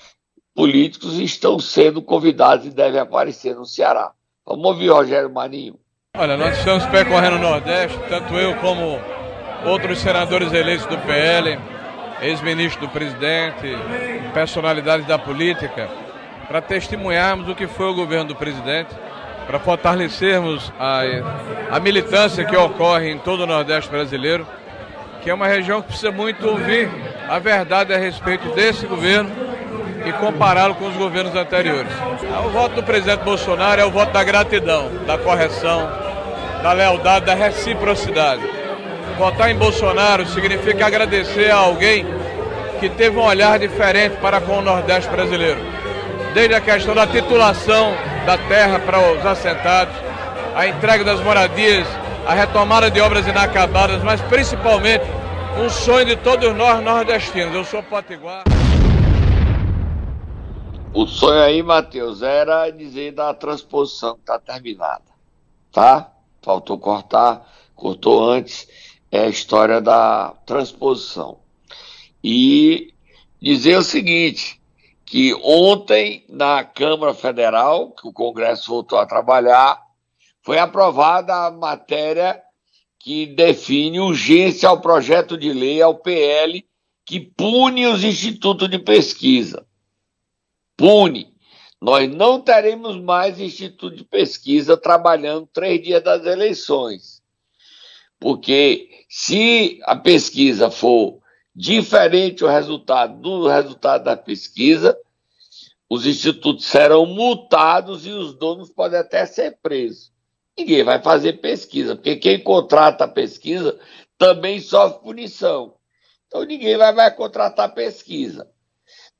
políticos 0.53 1.17
estão 1.17 1.57
sendo 1.57 2.03
convidados 2.03 2.67
e 2.67 2.69
devem 2.69 2.99
aparecer 2.99 3.55
no 3.55 3.65
Ceará. 3.65 4.11
Vamos 4.45 4.63
ouvir 4.63 4.89
Rogério 4.89 5.33
Marinho. 5.33 5.73
Olha, 6.15 6.37
nós 6.37 6.55
estamos 6.55 6.85
percorrendo 6.85 7.37
o 7.37 7.41
Nordeste, 7.41 7.97
tanto 8.07 8.35
eu 8.35 8.55
como 8.57 8.99
outros 9.65 9.97
senadores 9.97 10.53
eleitos 10.53 10.85
do 10.85 10.97
PL, 10.99 11.78
ex-ministro 12.21 12.81
do 12.81 12.89
presidente, 12.89 13.77
personalidades 14.33 15.05
da 15.05 15.17
política, 15.17 15.89
para 16.47 16.61
testemunharmos 16.61 17.47
o 17.49 17.55
que 17.55 17.67
foi 17.67 17.87
o 17.87 17.93
governo 17.93 18.29
do 18.29 18.35
presidente, 18.35 18.89
para 19.45 19.59
fortalecermos 19.59 20.71
a, 20.79 21.01
a 21.71 21.79
militância 21.79 22.45
que 22.45 22.55
ocorre 22.55 23.11
em 23.11 23.17
todo 23.17 23.43
o 23.43 23.47
Nordeste 23.47 23.89
brasileiro, 23.89 24.47
que 25.21 25.29
é 25.29 25.33
uma 25.33 25.47
região 25.47 25.81
que 25.81 25.87
precisa 25.87 26.11
muito 26.11 26.47
ouvir 26.47 26.89
a 27.27 27.39
verdade 27.39 27.93
a 27.93 27.97
respeito 27.97 28.49
desse 28.49 28.85
governo 28.85 29.29
e 30.05 30.11
compará-lo 30.13 30.75
com 30.75 30.87
os 30.87 30.95
governos 30.95 31.35
anteriores. 31.35 31.91
O 32.45 32.49
voto 32.49 32.75
do 32.75 32.83
presidente 32.83 33.23
Bolsonaro 33.23 33.81
é 33.81 33.85
o 33.85 33.91
voto 33.91 34.11
da 34.11 34.23
gratidão, 34.23 34.89
da 35.05 35.17
correção, 35.17 35.89
da 36.63 36.73
lealdade, 36.73 37.25
da 37.25 37.33
reciprocidade. 37.33 38.58
Votar 39.17 39.49
em 39.49 39.55
Bolsonaro 39.55 40.25
significa 40.27 40.87
agradecer 40.87 41.51
a 41.51 41.57
alguém 41.57 42.05
que 42.79 42.89
teve 42.89 43.17
um 43.17 43.23
olhar 43.23 43.59
diferente 43.59 44.15
para 44.17 44.39
com 44.39 44.59
o 44.59 44.61
Nordeste 44.61 45.09
brasileiro. 45.09 45.59
Desde 46.33 46.55
a 46.55 46.61
questão 46.61 46.95
da 46.95 47.05
titulação 47.05 47.93
da 48.25 48.37
terra 48.37 48.79
para 48.79 49.11
os 49.11 49.25
assentados, 49.25 49.95
a 50.55 50.67
entrega 50.67 51.03
das 51.03 51.19
moradias, 51.21 51.87
a 52.25 52.33
retomada 52.33 52.89
de 52.89 53.01
obras 53.01 53.27
inacabadas, 53.27 54.01
mas 54.03 54.21
principalmente 54.21 55.03
um 55.57 55.69
sonho 55.69 56.05
de 56.05 56.15
todos 56.15 56.55
nós 56.55 56.81
nordestinos. 56.83 57.53
Eu 57.53 57.65
sou 57.65 57.83
potiguar. 57.83 58.43
O 60.93 61.05
sonho 61.05 61.41
aí, 61.41 61.61
Matheus, 61.61 62.21
era 62.21 62.69
dizer 62.69 63.11
da 63.11 63.33
transposição 63.33 64.15
que 64.15 64.21
está 64.21 64.39
terminada. 64.39 65.03
Tá? 65.71 66.11
Faltou 66.41 66.77
cortar, 66.77 67.45
cortou 67.75 68.29
antes, 68.29 68.67
é 69.11 69.21
a 69.21 69.29
história 69.29 69.81
da 69.81 70.33
transposição. 70.45 71.39
E 72.23 72.93
dizer 73.41 73.77
o 73.77 73.83
seguinte, 73.83 74.61
que 75.05 75.33
ontem 75.43 76.25
na 76.29 76.63
Câmara 76.63 77.13
Federal, 77.13 77.91
que 77.91 78.07
o 78.07 78.13
Congresso 78.13 78.69
voltou 78.69 78.99
a 78.99 79.05
trabalhar, 79.05 79.81
foi 80.41 80.57
aprovada 80.57 81.33
a 81.47 81.51
matéria 81.51 82.41
que 82.99 83.25
define 83.25 83.99
urgência 83.99 84.67
ao 84.69 84.81
projeto 84.81 85.37
de 85.37 85.51
lei, 85.53 85.81
ao 85.81 85.95
PL, 85.95 86.65
que 87.05 87.19
pune 87.19 87.87
os 87.87 88.03
institutos 88.03 88.69
de 88.69 88.77
pesquisa 88.77 89.65
pune. 90.79 91.35
Nós 91.81 92.09
não 92.09 92.39
teremos 92.39 92.95
mais 92.97 93.39
instituto 93.39 93.95
de 93.97 94.05
pesquisa 94.05 94.77
trabalhando 94.77 95.47
três 95.47 95.83
dias 95.83 96.01
das 96.01 96.25
eleições. 96.25 97.18
Porque 98.19 99.05
se 99.09 99.79
a 99.83 99.95
pesquisa 99.95 100.69
for 100.69 101.19
diferente 101.55 102.43
o 102.43 102.47
resultado 102.47 103.19
do 103.21 103.47
resultado 103.47 104.03
da 104.03 104.17
pesquisa, 104.17 104.97
os 105.89 106.05
institutos 106.05 106.65
serão 106.65 107.05
multados 107.05 108.05
e 108.05 108.11
os 108.11 108.33
donos 108.33 108.69
podem 108.69 108.99
até 108.99 109.25
ser 109.25 109.57
presos. 109.61 110.11
Ninguém 110.57 110.83
vai 110.83 111.01
fazer 111.01 111.33
pesquisa, 111.33 111.95
porque 111.95 112.17
quem 112.17 112.43
contrata 112.43 113.05
a 113.05 113.07
pesquisa 113.07 113.79
também 114.17 114.59
sofre 114.59 115.01
punição. 115.01 115.75
Então 116.27 116.43
ninguém 116.43 116.77
vai, 116.77 116.93
vai 116.93 117.15
contratar 117.15 117.73
pesquisa. 117.73 118.47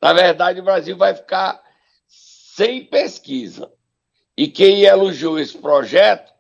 Na 0.02 0.14
verdade, 0.14 0.60
o 0.60 0.64
Brasil 0.64 0.96
vai 0.96 1.16
ficar 1.16 1.62
sem 2.08 2.86
pesquisa. 2.86 3.72
E 4.38 4.48
quem 4.48 4.84
elogiou 4.84 5.40
esse 5.40 5.58
projeto 5.58 6.32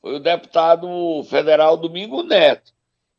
foi 0.00 0.16
o 0.16 0.20
deputado 0.20 0.88
federal 1.24 1.76
Domingo 1.76 2.22
Neto. 2.22 2.72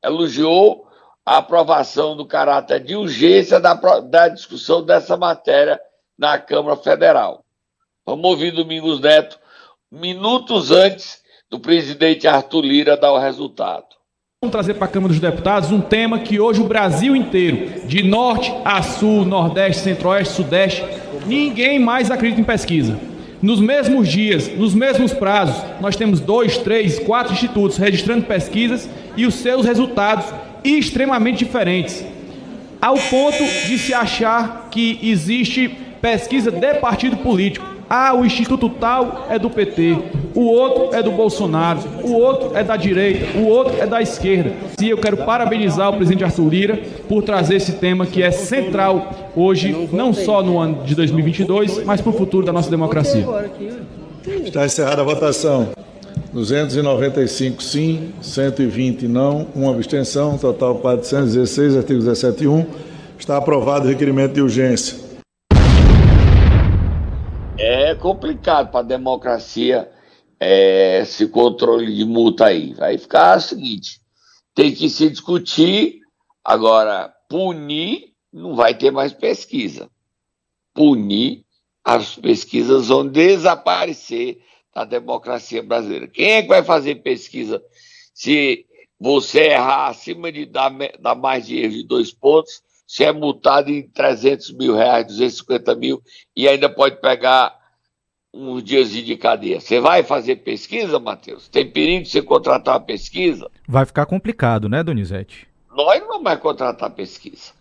Elogiou 0.03 0.87
a 1.25 1.37
aprovação 1.37 2.15
do 2.15 2.25
caráter 2.25 2.83
de 2.83 2.95
urgência 2.95 3.59
da, 3.59 3.73
da 3.73 4.27
discussão 4.27 4.83
dessa 4.83 5.15
matéria 5.17 5.79
na 6.17 6.37
Câmara 6.37 6.75
Federal. 6.75 7.43
Vamos 8.05 8.25
ouvir 8.25 8.51
Domingos 8.51 8.99
Neto 8.99 9.37
minutos 9.91 10.71
antes 10.71 11.21
do 11.49 11.59
presidente 11.59 12.27
Arthur 12.27 12.61
Lira 12.61 12.97
dar 12.97 13.11
o 13.11 13.19
resultado. 13.19 13.85
Vamos 14.41 14.53
trazer 14.53 14.75
para 14.75 14.85
a 14.85 14.89
Câmara 14.89 15.11
dos 15.11 15.21
Deputados 15.21 15.71
um 15.71 15.81
tema 15.81 16.19
que 16.19 16.39
hoje 16.39 16.61
o 16.61 16.67
Brasil 16.67 17.15
inteiro, 17.15 17.85
de 17.87 18.03
norte 18.03 18.53
a 18.63 18.81
sul, 18.81 19.25
nordeste, 19.25 19.81
centro-oeste, 19.81 20.33
sudeste, 20.33 20.83
ninguém 21.25 21.77
mais 21.77 22.09
acredita 22.09 22.39
em 22.39 22.45
pesquisa. 22.45 23.08
Nos 23.41 23.61
mesmos 23.61 24.09
dias, 24.09 24.51
nos 24.57 24.73
mesmos 24.73 25.13
prazos, 25.13 25.63
nós 25.79 25.95
temos 25.95 26.19
dois, 26.19 26.57
três, 26.57 26.99
quatro 26.99 27.31
institutos 27.31 27.77
registrando 27.77 28.25
pesquisas 28.25 28.89
e 29.15 29.25
os 29.25 29.35
seus 29.35 29.65
resultados 29.65 30.25
extremamente 30.61 31.39
diferentes, 31.45 32.03
ao 32.81 32.97
ponto 32.97 33.41
de 33.65 33.77
se 33.77 33.93
achar 33.93 34.67
que 34.69 34.99
existe 35.01 35.69
pesquisa 36.01 36.51
de 36.51 36.73
partido 36.75 37.15
político. 37.17 37.65
Ah, 37.89 38.13
o 38.13 38.25
Instituto 38.25 38.69
tal 38.69 39.25
é 39.29 39.39
do 39.39 39.49
PT, 39.49 39.97
o 40.39 40.45
outro 40.45 40.95
é 40.95 41.03
do 41.03 41.11
Bolsonaro, 41.11 41.81
o 42.01 42.13
outro 42.13 42.55
é 42.55 42.63
da 42.63 42.77
direita, 42.77 43.37
o 43.37 43.45
outro 43.45 43.75
é 43.77 43.85
da 43.85 44.01
esquerda. 44.01 44.53
E 44.81 44.89
eu 44.89 44.97
quero 44.97 45.17
parabenizar 45.17 45.89
o 45.89 45.97
presidente 45.97 46.23
Arthur 46.23 46.47
Lira 46.47 46.79
por 47.09 47.23
trazer 47.23 47.55
esse 47.55 47.73
tema 47.73 48.05
que 48.05 48.23
é 48.23 48.31
central 48.31 49.31
hoje, 49.35 49.89
não 49.91 50.13
só 50.13 50.41
no 50.41 50.57
ano 50.57 50.83
de 50.85 50.95
2022, 50.95 51.83
mas 51.83 51.99
para 51.99 52.09
o 52.09 52.13
futuro 52.13 52.45
da 52.45 52.53
nossa 52.53 52.69
democracia. 52.69 53.25
Está 54.45 54.65
encerrada 54.65 55.01
a 55.01 55.05
votação. 55.05 55.69
295 56.31 57.61
sim, 57.61 58.13
120 58.21 59.07
não, 59.07 59.47
uma 59.53 59.71
abstenção, 59.71 60.37
total 60.37 60.75
416, 60.75 61.75
artigo 61.75 61.99
17 61.99 62.47
1. 62.47 62.65
Está 63.17 63.35
aprovado 63.35 63.85
o 63.85 63.89
requerimento 63.89 64.33
de 64.33 64.41
urgência 64.41 65.09
é 67.89 67.93
complicado 67.93 68.71
para 68.71 68.79
a 68.79 68.83
democracia 68.83 69.89
é, 70.39 70.99
esse 71.01 71.27
controle 71.27 71.93
de 71.93 72.05
multa 72.05 72.45
aí. 72.45 72.73
Vai 72.73 72.97
ficar 72.97 73.37
o 73.37 73.41
seguinte: 73.41 73.99
tem 74.53 74.73
que 74.73 74.89
se 74.89 75.09
discutir, 75.09 75.99
agora, 76.43 77.13
punir, 77.27 78.13
não 78.31 78.55
vai 78.55 78.75
ter 78.75 78.91
mais 78.91 79.13
pesquisa. 79.13 79.89
Punir, 80.73 81.43
as 81.83 82.15
pesquisas 82.15 82.87
vão 82.87 83.07
desaparecer 83.07 84.39
da 84.73 84.85
democracia 84.85 85.61
brasileira. 85.61 86.07
Quem 86.07 86.31
é 86.31 86.41
que 86.41 86.47
vai 86.47 86.63
fazer 86.63 86.95
pesquisa 86.95 87.61
se 88.13 88.65
você 88.99 89.49
errar 89.49 89.87
acima 89.87 90.31
de 90.31 90.45
dar, 90.45 90.71
dar 90.99 91.15
mais 91.15 91.47
dinheiro 91.47 91.73
de 91.73 91.83
dois 91.83 92.11
pontos? 92.11 92.61
se 92.89 93.03
é 93.03 93.11
multado 93.11 93.69
em 93.69 93.87
300 93.87 94.51
mil 94.53 94.73
reais, 94.73 95.05
250 95.05 95.75
mil, 95.75 96.01
e 96.35 96.47
ainda 96.47 96.67
pode 96.67 96.99
pegar 96.99 97.55
uns 98.33 98.63
dias 98.63 98.91
de 98.91 99.15
cadeia. 99.17 99.59
Você 99.59 99.79
vai 99.79 100.03
fazer 100.03 100.37
pesquisa, 100.37 100.99
Matheus? 100.99 101.47
Tem 101.47 101.69
perigo 101.69 102.03
de 102.03 102.09
você 102.09 102.21
contratar 102.21 102.75
uma 102.75 102.81
pesquisa? 102.85 103.49
Vai 103.67 103.85
ficar 103.85 104.05
complicado, 104.05 104.69
né, 104.69 104.83
Donizete? 104.83 105.47
Nós 105.71 105.99
não 105.99 106.07
vamos 106.07 106.23
mais 106.23 106.39
contratar 106.39 106.89
pesquisa. 106.91 107.53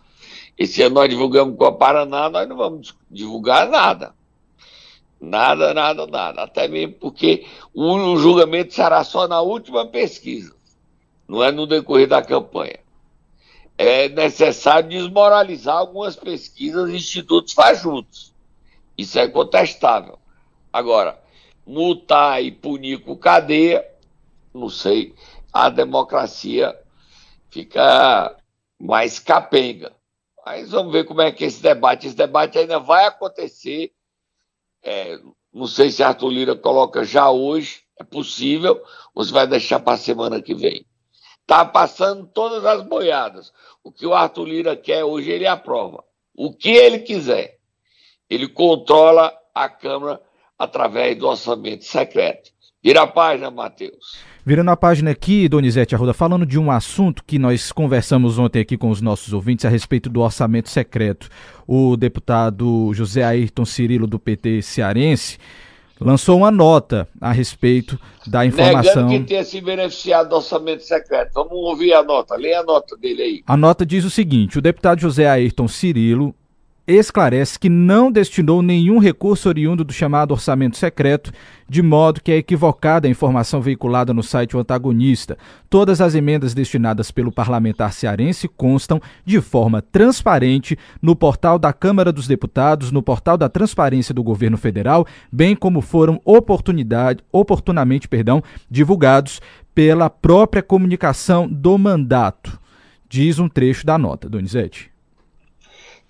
Esse 0.57 0.81
ano 0.81 0.95
nós 0.95 1.09
divulgamos 1.09 1.57
com 1.57 1.65
a 1.65 1.71
Paraná, 1.71 2.29
nós 2.29 2.47
não 2.47 2.57
vamos 2.57 2.95
divulgar 3.09 3.69
nada. 3.69 4.13
Nada, 5.19 5.73
nada, 5.73 6.05
nada. 6.05 6.43
Até 6.43 6.67
mesmo 6.67 6.93
porque 6.93 7.45
o 7.73 8.17
julgamento 8.17 8.73
será 8.73 9.03
só 9.03 9.27
na 9.27 9.41
última 9.41 9.85
pesquisa, 9.85 10.53
não 11.27 11.43
é 11.43 11.51
no 11.51 11.65
decorrer 11.65 12.07
da 12.07 12.21
campanha 12.21 12.79
é 13.79 14.09
necessário 14.09 14.89
desmoralizar 14.89 15.77
algumas 15.77 16.13
pesquisas 16.13 16.89
e 16.89 16.97
institutos 16.97 17.53
fajutos. 17.53 18.33
Isso 18.97 19.17
é 19.17 19.25
contestável. 19.25 20.18
Agora, 20.71 21.19
multar 21.65 22.43
e 22.43 22.51
punir 22.51 23.03
com 23.03 23.15
cadeia, 23.15 23.85
não 24.53 24.69
sei, 24.69 25.13
a 25.51 25.69
democracia 25.69 26.77
fica 27.49 28.35
mais 28.79 29.19
capenga. 29.19 29.93
Mas 30.45 30.71
vamos 30.71 30.91
ver 30.91 31.03
como 31.03 31.21
é 31.21 31.31
que 31.31 31.45
esse 31.45 31.61
debate, 31.61 32.07
esse 32.07 32.15
debate 32.15 32.57
ainda 32.57 32.79
vai 32.79 33.05
acontecer. 33.05 33.91
É, 34.81 35.19
não 35.53 35.67
sei 35.67 35.91
se 35.91 36.01
Arthur 36.01 36.29
Lira 36.29 36.55
coloca 36.55 37.03
já 37.03 37.29
hoje, 37.29 37.83
é 37.99 38.03
possível, 38.03 38.81
ou 39.13 39.23
se 39.23 39.31
vai 39.31 39.45
deixar 39.45 39.79
para 39.79 39.93
a 39.93 39.97
semana 39.97 40.41
que 40.41 40.53
vem. 40.55 40.85
Está 41.41 41.65
passando 41.65 42.27
todas 42.27 42.65
as 42.65 42.83
boiadas. 42.83 43.51
O 43.83 43.91
que 43.91 44.05
o 44.05 44.13
Arthur 44.13 44.45
Lira 44.45 44.75
quer 44.75 45.03
hoje, 45.03 45.31
ele 45.31 45.47
aprova. 45.47 46.03
O 46.33 46.53
que 46.53 46.69
ele 46.69 46.99
quiser. 46.99 47.59
Ele 48.29 48.47
controla 48.47 49.35
a 49.53 49.67
Câmara 49.67 50.21
através 50.59 51.17
do 51.17 51.25
orçamento 51.25 51.85
secreto. 51.85 52.51
Vira 52.83 53.01
a 53.01 53.07
página, 53.07 53.49
Matheus. 53.49 54.19
Virando 54.45 54.71
a 54.71 54.77
página 54.77 55.11
aqui, 55.11 55.47
Donizete 55.49 55.93
Arruda, 55.95 56.13
falando 56.13 56.45
de 56.45 56.57
um 56.57 56.71
assunto 56.71 57.23
que 57.25 57.37
nós 57.37 57.71
conversamos 57.71 58.39
ontem 58.39 58.61
aqui 58.61 58.77
com 58.77 58.89
os 58.89 59.01
nossos 59.01 59.33
ouvintes 59.33 59.65
a 59.65 59.69
respeito 59.69 60.09
do 60.09 60.21
orçamento 60.21 60.69
secreto. 60.69 61.29
O 61.67 61.97
deputado 61.97 62.91
José 62.93 63.23
Ayrton 63.23 63.65
Cirilo, 63.65 64.07
do 64.07 64.17
PT 64.17 64.61
cearense, 64.61 65.37
lançou 65.99 66.37
uma 66.37 66.49
nota 66.49 67.07
a 67.19 67.31
respeito 67.31 67.99
da 68.25 68.45
informação. 68.45 69.07
Negando 69.07 69.23
que 69.23 69.29
tenha 69.29 69.43
se 69.43 69.59
beneficiado 69.59 70.29
do 70.29 70.37
orçamento 70.37 70.83
secreto. 70.83 71.33
Vamos 71.33 71.51
ouvir 71.51 71.93
a 71.93 72.01
nota. 72.01 72.35
Lê 72.35 72.53
a 72.53 72.63
nota 72.63 72.95
dele 72.95 73.21
aí. 73.21 73.43
A 73.45 73.57
nota 73.57 73.85
diz 73.85 74.05
o 74.05 74.09
seguinte: 74.09 74.57
o 74.57 74.61
deputado 74.61 75.01
José 75.01 75.27
Ayrton 75.27 75.67
Cirilo 75.67 76.33
esclarece 76.95 77.59
que 77.59 77.69
não 77.69 78.11
destinou 78.11 78.61
nenhum 78.61 78.97
recurso 78.97 79.47
oriundo 79.47 79.83
do 79.83 79.93
chamado 79.93 80.31
orçamento 80.31 80.77
secreto, 80.77 81.31
de 81.67 81.81
modo 81.81 82.21
que 82.21 82.31
é 82.31 82.37
equivocada 82.37 83.07
a 83.07 83.11
informação 83.11 83.61
veiculada 83.61 84.13
no 84.13 84.23
site 84.23 84.57
O 84.57 84.59
Antagonista. 84.59 85.37
Todas 85.69 86.01
as 86.01 86.15
emendas 86.15 86.53
destinadas 86.53 87.11
pelo 87.11 87.31
parlamentar 87.31 87.93
cearense 87.93 88.47
constam 88.47 88.99
de 89.23 89.39
forma 89.39 89.81
transparente 89.81 90.77
no 91.01 91.15
portal 91.15 91.59
da 91.59 91.71
Câmara 91.71 92.11
dos 92.11 92.27
Deputados, 92.27 92.91
no 92.91 93.03
portal 93.03 93.37
da 93.37 93.47
Transparência 93.47 94.13
do 94.13 94.23
Governo 94.23 94.57
Federal, 94.57 95.05
bem 95.31 95.55
como 95.55 95.81
foram 95.81 96.19
oportunidade, 96.25 97.23
oportunamente 97.31 98.07
perdão, 98.07 98.41
divulgados 98.69 99.39
pela 99.75 100.09
própria 100.09 100.63
comunicação 100.63 101.47
do 101.47 101.77
mandato. 101.77 102.59
Diz 103.07 103.37
um 103.39 103.47
trecho 103.47 103.85
da 103.85 103.97
nota, 103.97 104.27
Donizete. 104.27 104.88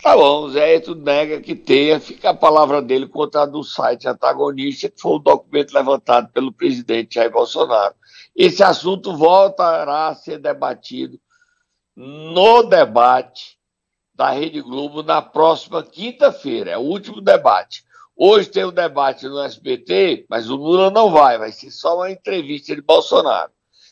Tá 0.01 0.15
bom, 0.15 0.43
o 0.43 0.49
Zé 0.49 0.79
tudo 0.79 1.03
nega 1.03 1.41
que 1.41 1.53
tenha, 1.53 1.99
fica 1.99 2.29
a 2.29 2.33
palavra 2.33 2.81
dele 2.81 3.05
contra 3.05 3.41
a 3.41 3.45
do 3.45 3.61
site 3.65 4.07
antagonista, 4.07 4.89
que 4.89 4.99
foi 4.99 5.11
o 5.13 5.19
documento 5.19 5.73
levantado 5.73 6.29
pelo 6.31 6.53
presidente 6.53 7.15
Jair 7.15 7.29
Bolsonaro. 7.29 7.93
Esse 8.33 8.63
assunto 8.63 9.17
voltará 9.17 10.07
a 10.07 10.15
ser 10.15 10.39
debatido 10.39 11.19
no 11.97 12.63
debate 12.63 13.59
da 14.15 14.31
Rede 14.31 14.61
Globo 14.61 15.03
na 15.03 15.21
próxima 15.21 15.83
quinta-feira, 15.83 16.71
é 16.71 16.77
o 16.77 16.81
último 16.81 17.19
debate. 17.19 17.83
Hoje 18.15 18.49
tem 18.49 18.63
um 18.63 18.71
debate 18.71 19.27
no 19.27 19.41
SBT, 19.41 20.25
mas 20.29 20.49
o 20.49 20.55
Lula 20.55 20.89
não 20.89 21.11
vai, 21.11 21.37
vai 21.37 21.51
ser 21.51 21.71
só 21.71 21.97
uma 21.97 22.09
entrevista 22.09 22.73
de 22.73 22.81
Bolsonaro. 22.81 23.51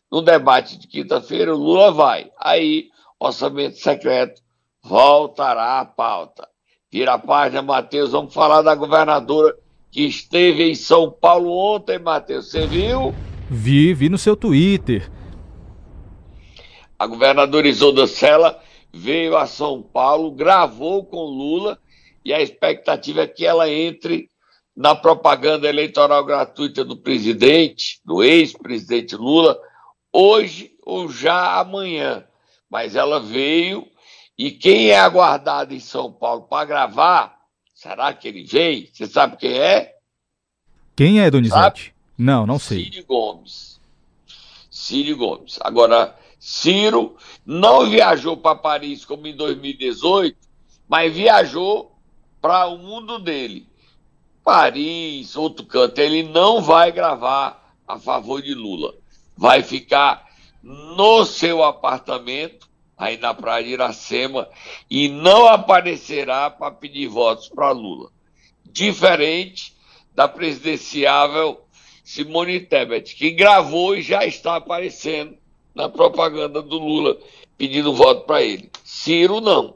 No 0.09 0.21
debate 0.21 0.77
de 0.77 0.87
quinta-feira, 0.87 1.53
o 1.53 1.57
Lula 1.57 1.91
vai. 1.91 2.31
Aí, 2.39 2.89
orçamento 3.19 3.77
secreto 3.77 4.41
voltará 4.87 5.79
à 5.79 5.85
pauta. 5.85 6.47
Vira 6.91 7.13
a 7.13 7.19
página, 7.19 7.61
Matheus. 7.61 8.11
Vamos 8.11 8.33
falar 8.33 8.61
da 8.61 8.73
governadora 8.73 9.55
que 9.91 10.03
esteve 10.03 10.63
em 10.63 10.75
São 10.75 11.11
Paulo 11.11 11.51
ontem, 11.51 11.99
Matheus. 11.99 12.49
Você 12.49 12.65
viu? 12.65 13.13
Vi, 13.49 13.93
vi 13.93 14.09
no 14.09 14.17
seu 14.17 14.35
Twitter. 14.35 15.11
A 16.97 17.05
governadora 17.05 17.67
Isolda 17.67 18.07
Sela 18.07 18.59
veio 18.93 19.35
a 19.37 19.45
São 19.45 19.81
Paulo, 19.81 20.31
gravou 20.31 21.05
com 21.05 21.25
Lula 21.25 21.77
e 22.23 22.33
a 22.33 22.41
expectativa 22.41 23.21
é 23.21 23.27
que 23.27 23.45
ela 23.45 23.69
entre 23.69 24.29
na 24.75 24.95
propaganda 24.95 25.67
eleitoral 25.67 26.23
gratuita 26.23 26.83
do 26.83 26.95
presidente, 26.95 27.99
do 28.05 28.23
ex-presidente 28.23 29.15
Lula, 29.15 29.59
hoje 30.11 30.71
ou 30.85 31.09
já 31.09 31.59
amanhã. 31.59 32.25
Mas 32.69 32.95
ela 32.95 33.19
veio 33.19 33.87
e 34.37 34.51
quem 34.51 34.89
é 34.89 34.99
aguardado 34.99 35.73
em 35.73 35.79
São 35.79 36.11
Paulo 36.11 36.43
para 36.43 36.65
gravar, 36.65 37.39
será 37.73 38.13
que 38.13 38.27
ele 38.27 38.43
vem? 38.43 38.89
Você 38.91 39.07
sabe 39.07 39.37
quem 39.37 39.57
é? 39.57 39.95
Quem 40.95 41.19
é, 41.19 41.31
Donizete? 41.31 41.85
Sabe? 41.85 41.93
Não, 42.17 42.45
não 42.45 42.59
sei. 42.59 42.85
Ciro 42.85 43.05
Gomes. 43.05 43.79
Ciro 44.69 45.17
Gomes. 45.17 45.59
Agora, 45.61 46.15
Ciro 46.39 47.15
não 47.45 47.89
viajou 47.89 48.37
para 48.37 48.55
Paris 48.55 49.03
como 49.05 49.27
em 49.27 49.35
2018, 49.35 50.37
mas 50.87 51.13
viajou 51.13 51.95
para 52.41 52.67
o 52.67 52.77
mundo 52.77 53.19
dele. 53.19 53.67
Paris, 54.43 55.35
outro 55.35 55.65
canto. 55.65 55.99
Ele 55.99 56.23
não 56.23 56.61
vai 56.61 56.91
gravar 56.91 57.75
a 57.87 57.99
favor 57.99 58.41
de 58.41 58.53
Lula. 58.53 58.93
vai 59.35 59.61
ficar 59.61 60.27
no 60.63 61.23
seu 61.25 61.63
apartamento, 61.63 62.67
aí 62.97 63.17
na 63.17 63.33
Praia 63.33 63.63
de 63.63 63.71
Iracema, 63.71 64.47
e 64.89 65.07
não 65.07 65.47
aparecerá 65.47 66.49
para 66.49 66.71
pedir 66.71 67.07
votos 67.07 67.47
para 67.47 67.71
Lula. 67.71 68.09
Diferente 68.65 69.75
da 70.15 70.27
presidenciável 70.27 71.61
Simone 72.03 72.59
Tebet, 72.59 73.15
que 73.15 73.31
gravou 73.31 73.95
e 73.95 74.01
já 74.01 74.25
está 74.25 74.55
aparecendo 74.55 75.35
na 75.75 75.87
propaganda 75.87 76.61
do 76.61 76.79
Lula 76.79 77.17
pedindo 77.57 77.93
voto 77.93 78.25
para 78.25 78.41
ele. 78.41 78.69
Ciro 78.83 79.41
não. 79.41 79.75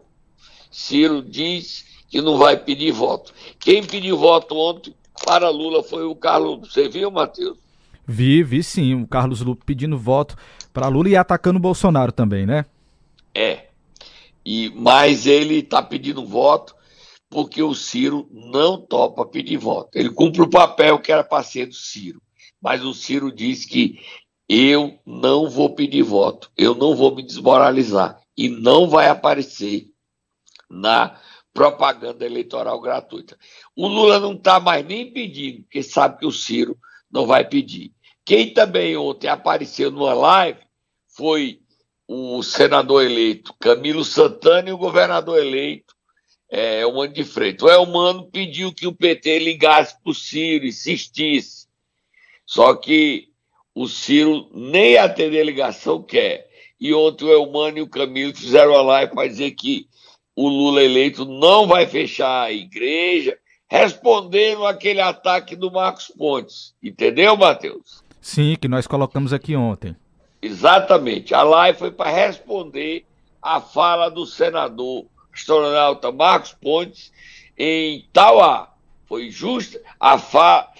Ciro 0.72 1.22
diz 1.22 1.86
que 2.10 2.22
não 2.22 2.38
vai 2.38 2.58
pedir 2.58 2.92
voto. 2.92 3.34
Quem 3.60 3.84
pediu 3.84 4.18
voto 4.18 4.56
ontem 4.56 4.94
para 5.26 5.50
Lula 5.50 5.84
foi 5.84 6.06
o 6.06 6.16
Carlos. 6.16 6.72
Você 6.72 6.88
viu, 6.88 7.12
Matheus? 7.12 7.58
Vi, 8.08 8.44
vi 8.44 8.64
sim. 8.64 8.94
O 8.96 9.08
Carlos 9.08 9.42
Lula 9.42 9.58
pedindo 9.66 9.98
voto 9.98 10.36
para 10.74 10.88
Lula 10.88 11.10
e 11.10 11.16
atacando 11.16 11.58
o 11.58 11.62
Bolsonaro 11.62 12.12
também, 12.12 12.46
né? 12.46 12.66
É. 13.34 13.68
E, 14.46 14.72
mas 14.76 15.26
ele 15.26 15.60
está 15.60 15.82
pedindo 15.82 16.26
voto 16.26 16.76
porque 17.30 17.64
o 17.64 17.74
Ciro 17.74 18.28
não 18.32 18.80
topa 18.80 19.26
pedir 19.26 19.58
voto. 19.58 19.96
Ele 19.96 20.10
cumpre 20.10 20.42
o 20.42 20.50
papel 20.50 21.00
que 21.00 21.12
era 21.12 21.24
para 21.24 21.44
ser 21.44 21.68
do 21.68 21.74
Ciro. 21.74 22.22
Mas 22.62 22.84
o 22.84 22.94
Ciro 22.94 23.32
diz 23.32 23.66
que 23.66 24.00
eu 24.48 25.00
não 25.06 25.50
vou 25.50 25.74
pedir 25.74 26.04
voto, 26.04 26.52
eu 26.58 26.76
não 26.76 26.94
vou 26.94 27.16
me 27.16 27.24
desmoralizar 27.24 28.22
e 28.38 28.50
não 28.50 28.90
vai 28.90 29.08
aparecer 29.08 29.90
na 30.70 31.18
propaganda 31.54 32.26
eleitoral 32.26 32.80
gratuita. 32.82 33.38
O 33.76 33.88
Lula 33.88 34.20
não 34.20 34.34
está 34.34 34.60
mais 34.60 34.86
nem 34.86 35.12
pedindo, 35.12 35.64
porque 35.64 35.82
sabe 35.82 36.20
que 36.20 36.26
o 36.26 36.32
Ciro 36.32 36.78
não 37.10 37.26
vai 37.26 37.48
pedir. 37.48 37.94
Quem 38.26 38.54
também 38.54 38.96
ontem 38.98 39.28
apareceu 39.28 39.90
numa 39.90 40.14
live 40.14 40.60
foi 41.16 41.61
o 42.14 42.44
senador 42.44 43.06
eleito 43.06 43.56
Camilo 43.58 44.04
Santana 44.04 44.70
e 44.70 44.74
o 44.74 44.78
governador 44.78 45.40
eleito 45.40 45.96
é, 46.52 46.82
Elmano 46.82 47.14
de 47.14 47.24
Freitas. 47.24 47.64
O 47.64 47.72
Elmano 47.72 48.30
pediu 48.30 48.74
que 48.74 48.86
o 48.86 48.92
PT 48.92 49.40
ligasse 49.40 49.96
para 50.04 50.12
o 50.12 50.14
Ciro, 50.14 50.66
insistisse. 50.66 51.68
Só 52.46 52.76
que 52.76 53.30
o 53.74 53.88
Ciro 53.88 54.50
nem 54.54 54.98
atender 54.98 55.40
a 55.40 55.46
ligação 55.46 56.04
quer. 56.04 56.50
E 56.78 56.94
ontem 56.94 57.24
o 57.24 57.32
Elmano 57.32 57.78
e 57.78 57.82
o 57.82 57.90
Camilo 57.90 58.36
fizeram 58.36 58.76
a 58.76 58.82
live 58.82 59.14
para 59.14 59.30
dizer 59.30 59.52
que 59.52 59.88
o 60.36 60.50
Lula 60.50 60.84
eleito 60.84 61.24
não 61.24 61.66
vai 61.66 61.88
fechar 61.88 62.44
a 62.44 62.52
igreja, 62.52 63.38
respondendo 63.70 64.66
aquele 64.66 65.00
ataque 65.00 65.56
do 65.56 65.72
Marcos 65.72 66.10
Pontes. 66.10 66.76
Entendeu, 66.84 67.38
Matheus? 67.38 68.04
Sim, 68.20 68.58
que 68.60 68.68
nós 68.68 68.86
colocamos 68.86 69.32
aqui 69.32 69.56
ontem. 69.56 69.96
Exatamente. 70.42 71.34
A 71.34 71.44
live 71.44 71.78
foi 71.78 71.92
para 71.92 72.10
responder 72.10 73.06
a 73.42 73.62
fala 73.62 74.10
do 74.10 74.26
senador 74.26 75.06
astronauta 75.34 76.12
Marcos 76.12 76.54
Pontes 76.54 77.12
em 77.58 78.08
Tauá. 78.12 78.74
Foi 79.06 79.30
justa 79.30 79.82
a, 80.00 80.18
fa 80.18 80.72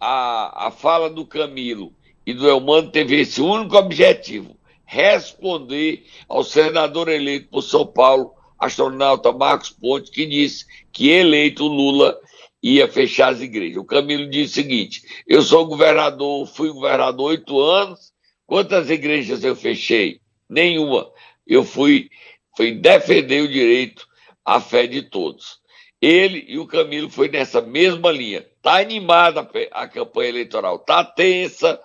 a, 0.00 0.68
a 0.68 0.70
fala 0.70 1.10
do 1.10 1.26
Camilo 1.26 1.92
e 2.24 2.32
do 2.32 2.48
Elmano 2.48 2.90
teve 2.90 3.20
esse 3.20 3.40
único 3.40 3.76
objetivo: 3.76 4.56
responder 4.84 6.06
ao 6.28 6.44
senador 6.44 7.08
eleito 7.08 7.48
por 7.48 7.62
São 7.62 7.86
Paulo, 7.86 8.32
astronauta 8.58 9.32
Marcos 9.32 9.70
Pontes, 9.70 10.10
que 10.10 10.26
disse 10.26 10.64
que 10.92 11.10
eleito 11.10 11.66
Lula 11.66 12.16
ia 12.62 12.86
fechar 12.86 13.32
as 13.32 13.40
igrejas. 13.40 13.78
O 13.78 13.84
Camilo 13.84 14.28
disse 14.30 14.52
o 14.52 14.62
seguinte: 14.62 15.02
eu 15.26 15.42
sou 15.42 15.66
governador, 15.66 16.46
fui 16.46 16.70
governador 16.70 17.30
oito 17.30 17.60
anos, 17.60 18.12
quantas 18.50 18.90
igrejas 18.90 19.44
eu 19.44 19.54
fechei? 19.54 20.20
Nenhuma. 20.48 21.08
Eu 21.46 21.62
fui, 21.62 22.10
fui 22.56 22.72
defender 22.72 23.44
o 23.44 23.48
direito 23.48 24.08
à 24.44 24.60
fé 24.60 24.88
de 24.88 25.02
todos. 25.02 25.60
Ele 26.02 26.44
e 26.48 26.58
o 26.58 26.66
Camilo 26.66 27.08
foi 27.08 27.28
nessa 27.28 27.60
mesma 27.60 28.10
linha. 28.10 28.44
Está 28.56 28.80
animada 28.80 29.48
a 29.70 29.86
campanha 29.86 30.30
eleitoral, 30.30 30.76
está 30.76 31.04
tensa, 31.04 31.80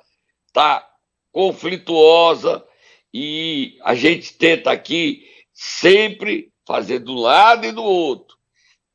está 0.48 0.90
conflituosa 1.32 2.66
e 3.14 3.78
a 3.84 3.94
gente 3.94 4.34
tenta 4.34 4.72
aqui 4.72 5.24
sempre 5.54 6.52
fazer 6.66 6.98
do 6.98 7.14
lado 7.14 7.68
e 7.68 7.72
do 7.72 7.84
outro, 7.84 8.36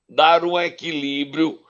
dar 0.08 0.44
um 0.44 0.58
equilíbrio 0.58 1.60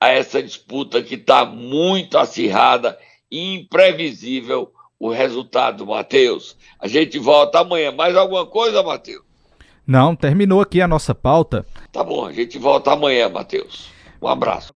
a 0.00 0.08
essa 0.08 0.42
disputa 0.42 1.02
que 1.02 1.16
está 1.16 1.44
muito 1.44 2.16
acirrada 2.16 2.98
e 3.30 3.56
imprevisível 3.56 4.72
o 5.00 5.10
resultado, 5.10 5.86
Matheus. 5.86 6.54
A 6.78 6.86
gente 6.86 7.18
volta 7.18 7.60
amanhã. 7.60 7.90
Mais 7.90 8.14
alguma 8.14 8.44
coisa, 8.44 8.82
Matheus? 8.82 9.22
Não, 9.86 10.14
terminou 10.14 10.60
aqui 10.60 10.82
a 10.82 10.86
nossa 10.86 11.14
pauta. 11.14 11.66
Tá 11.90 12.04
bom, 12.04 12.26
a 12.26 12.32
gente 12.32 12.58
volta 12.58 12.92
amanhã, 12.92 13.28
Matheus. 13.30 13.88
Um 14.20 14.28
abraço. 14.28 14.68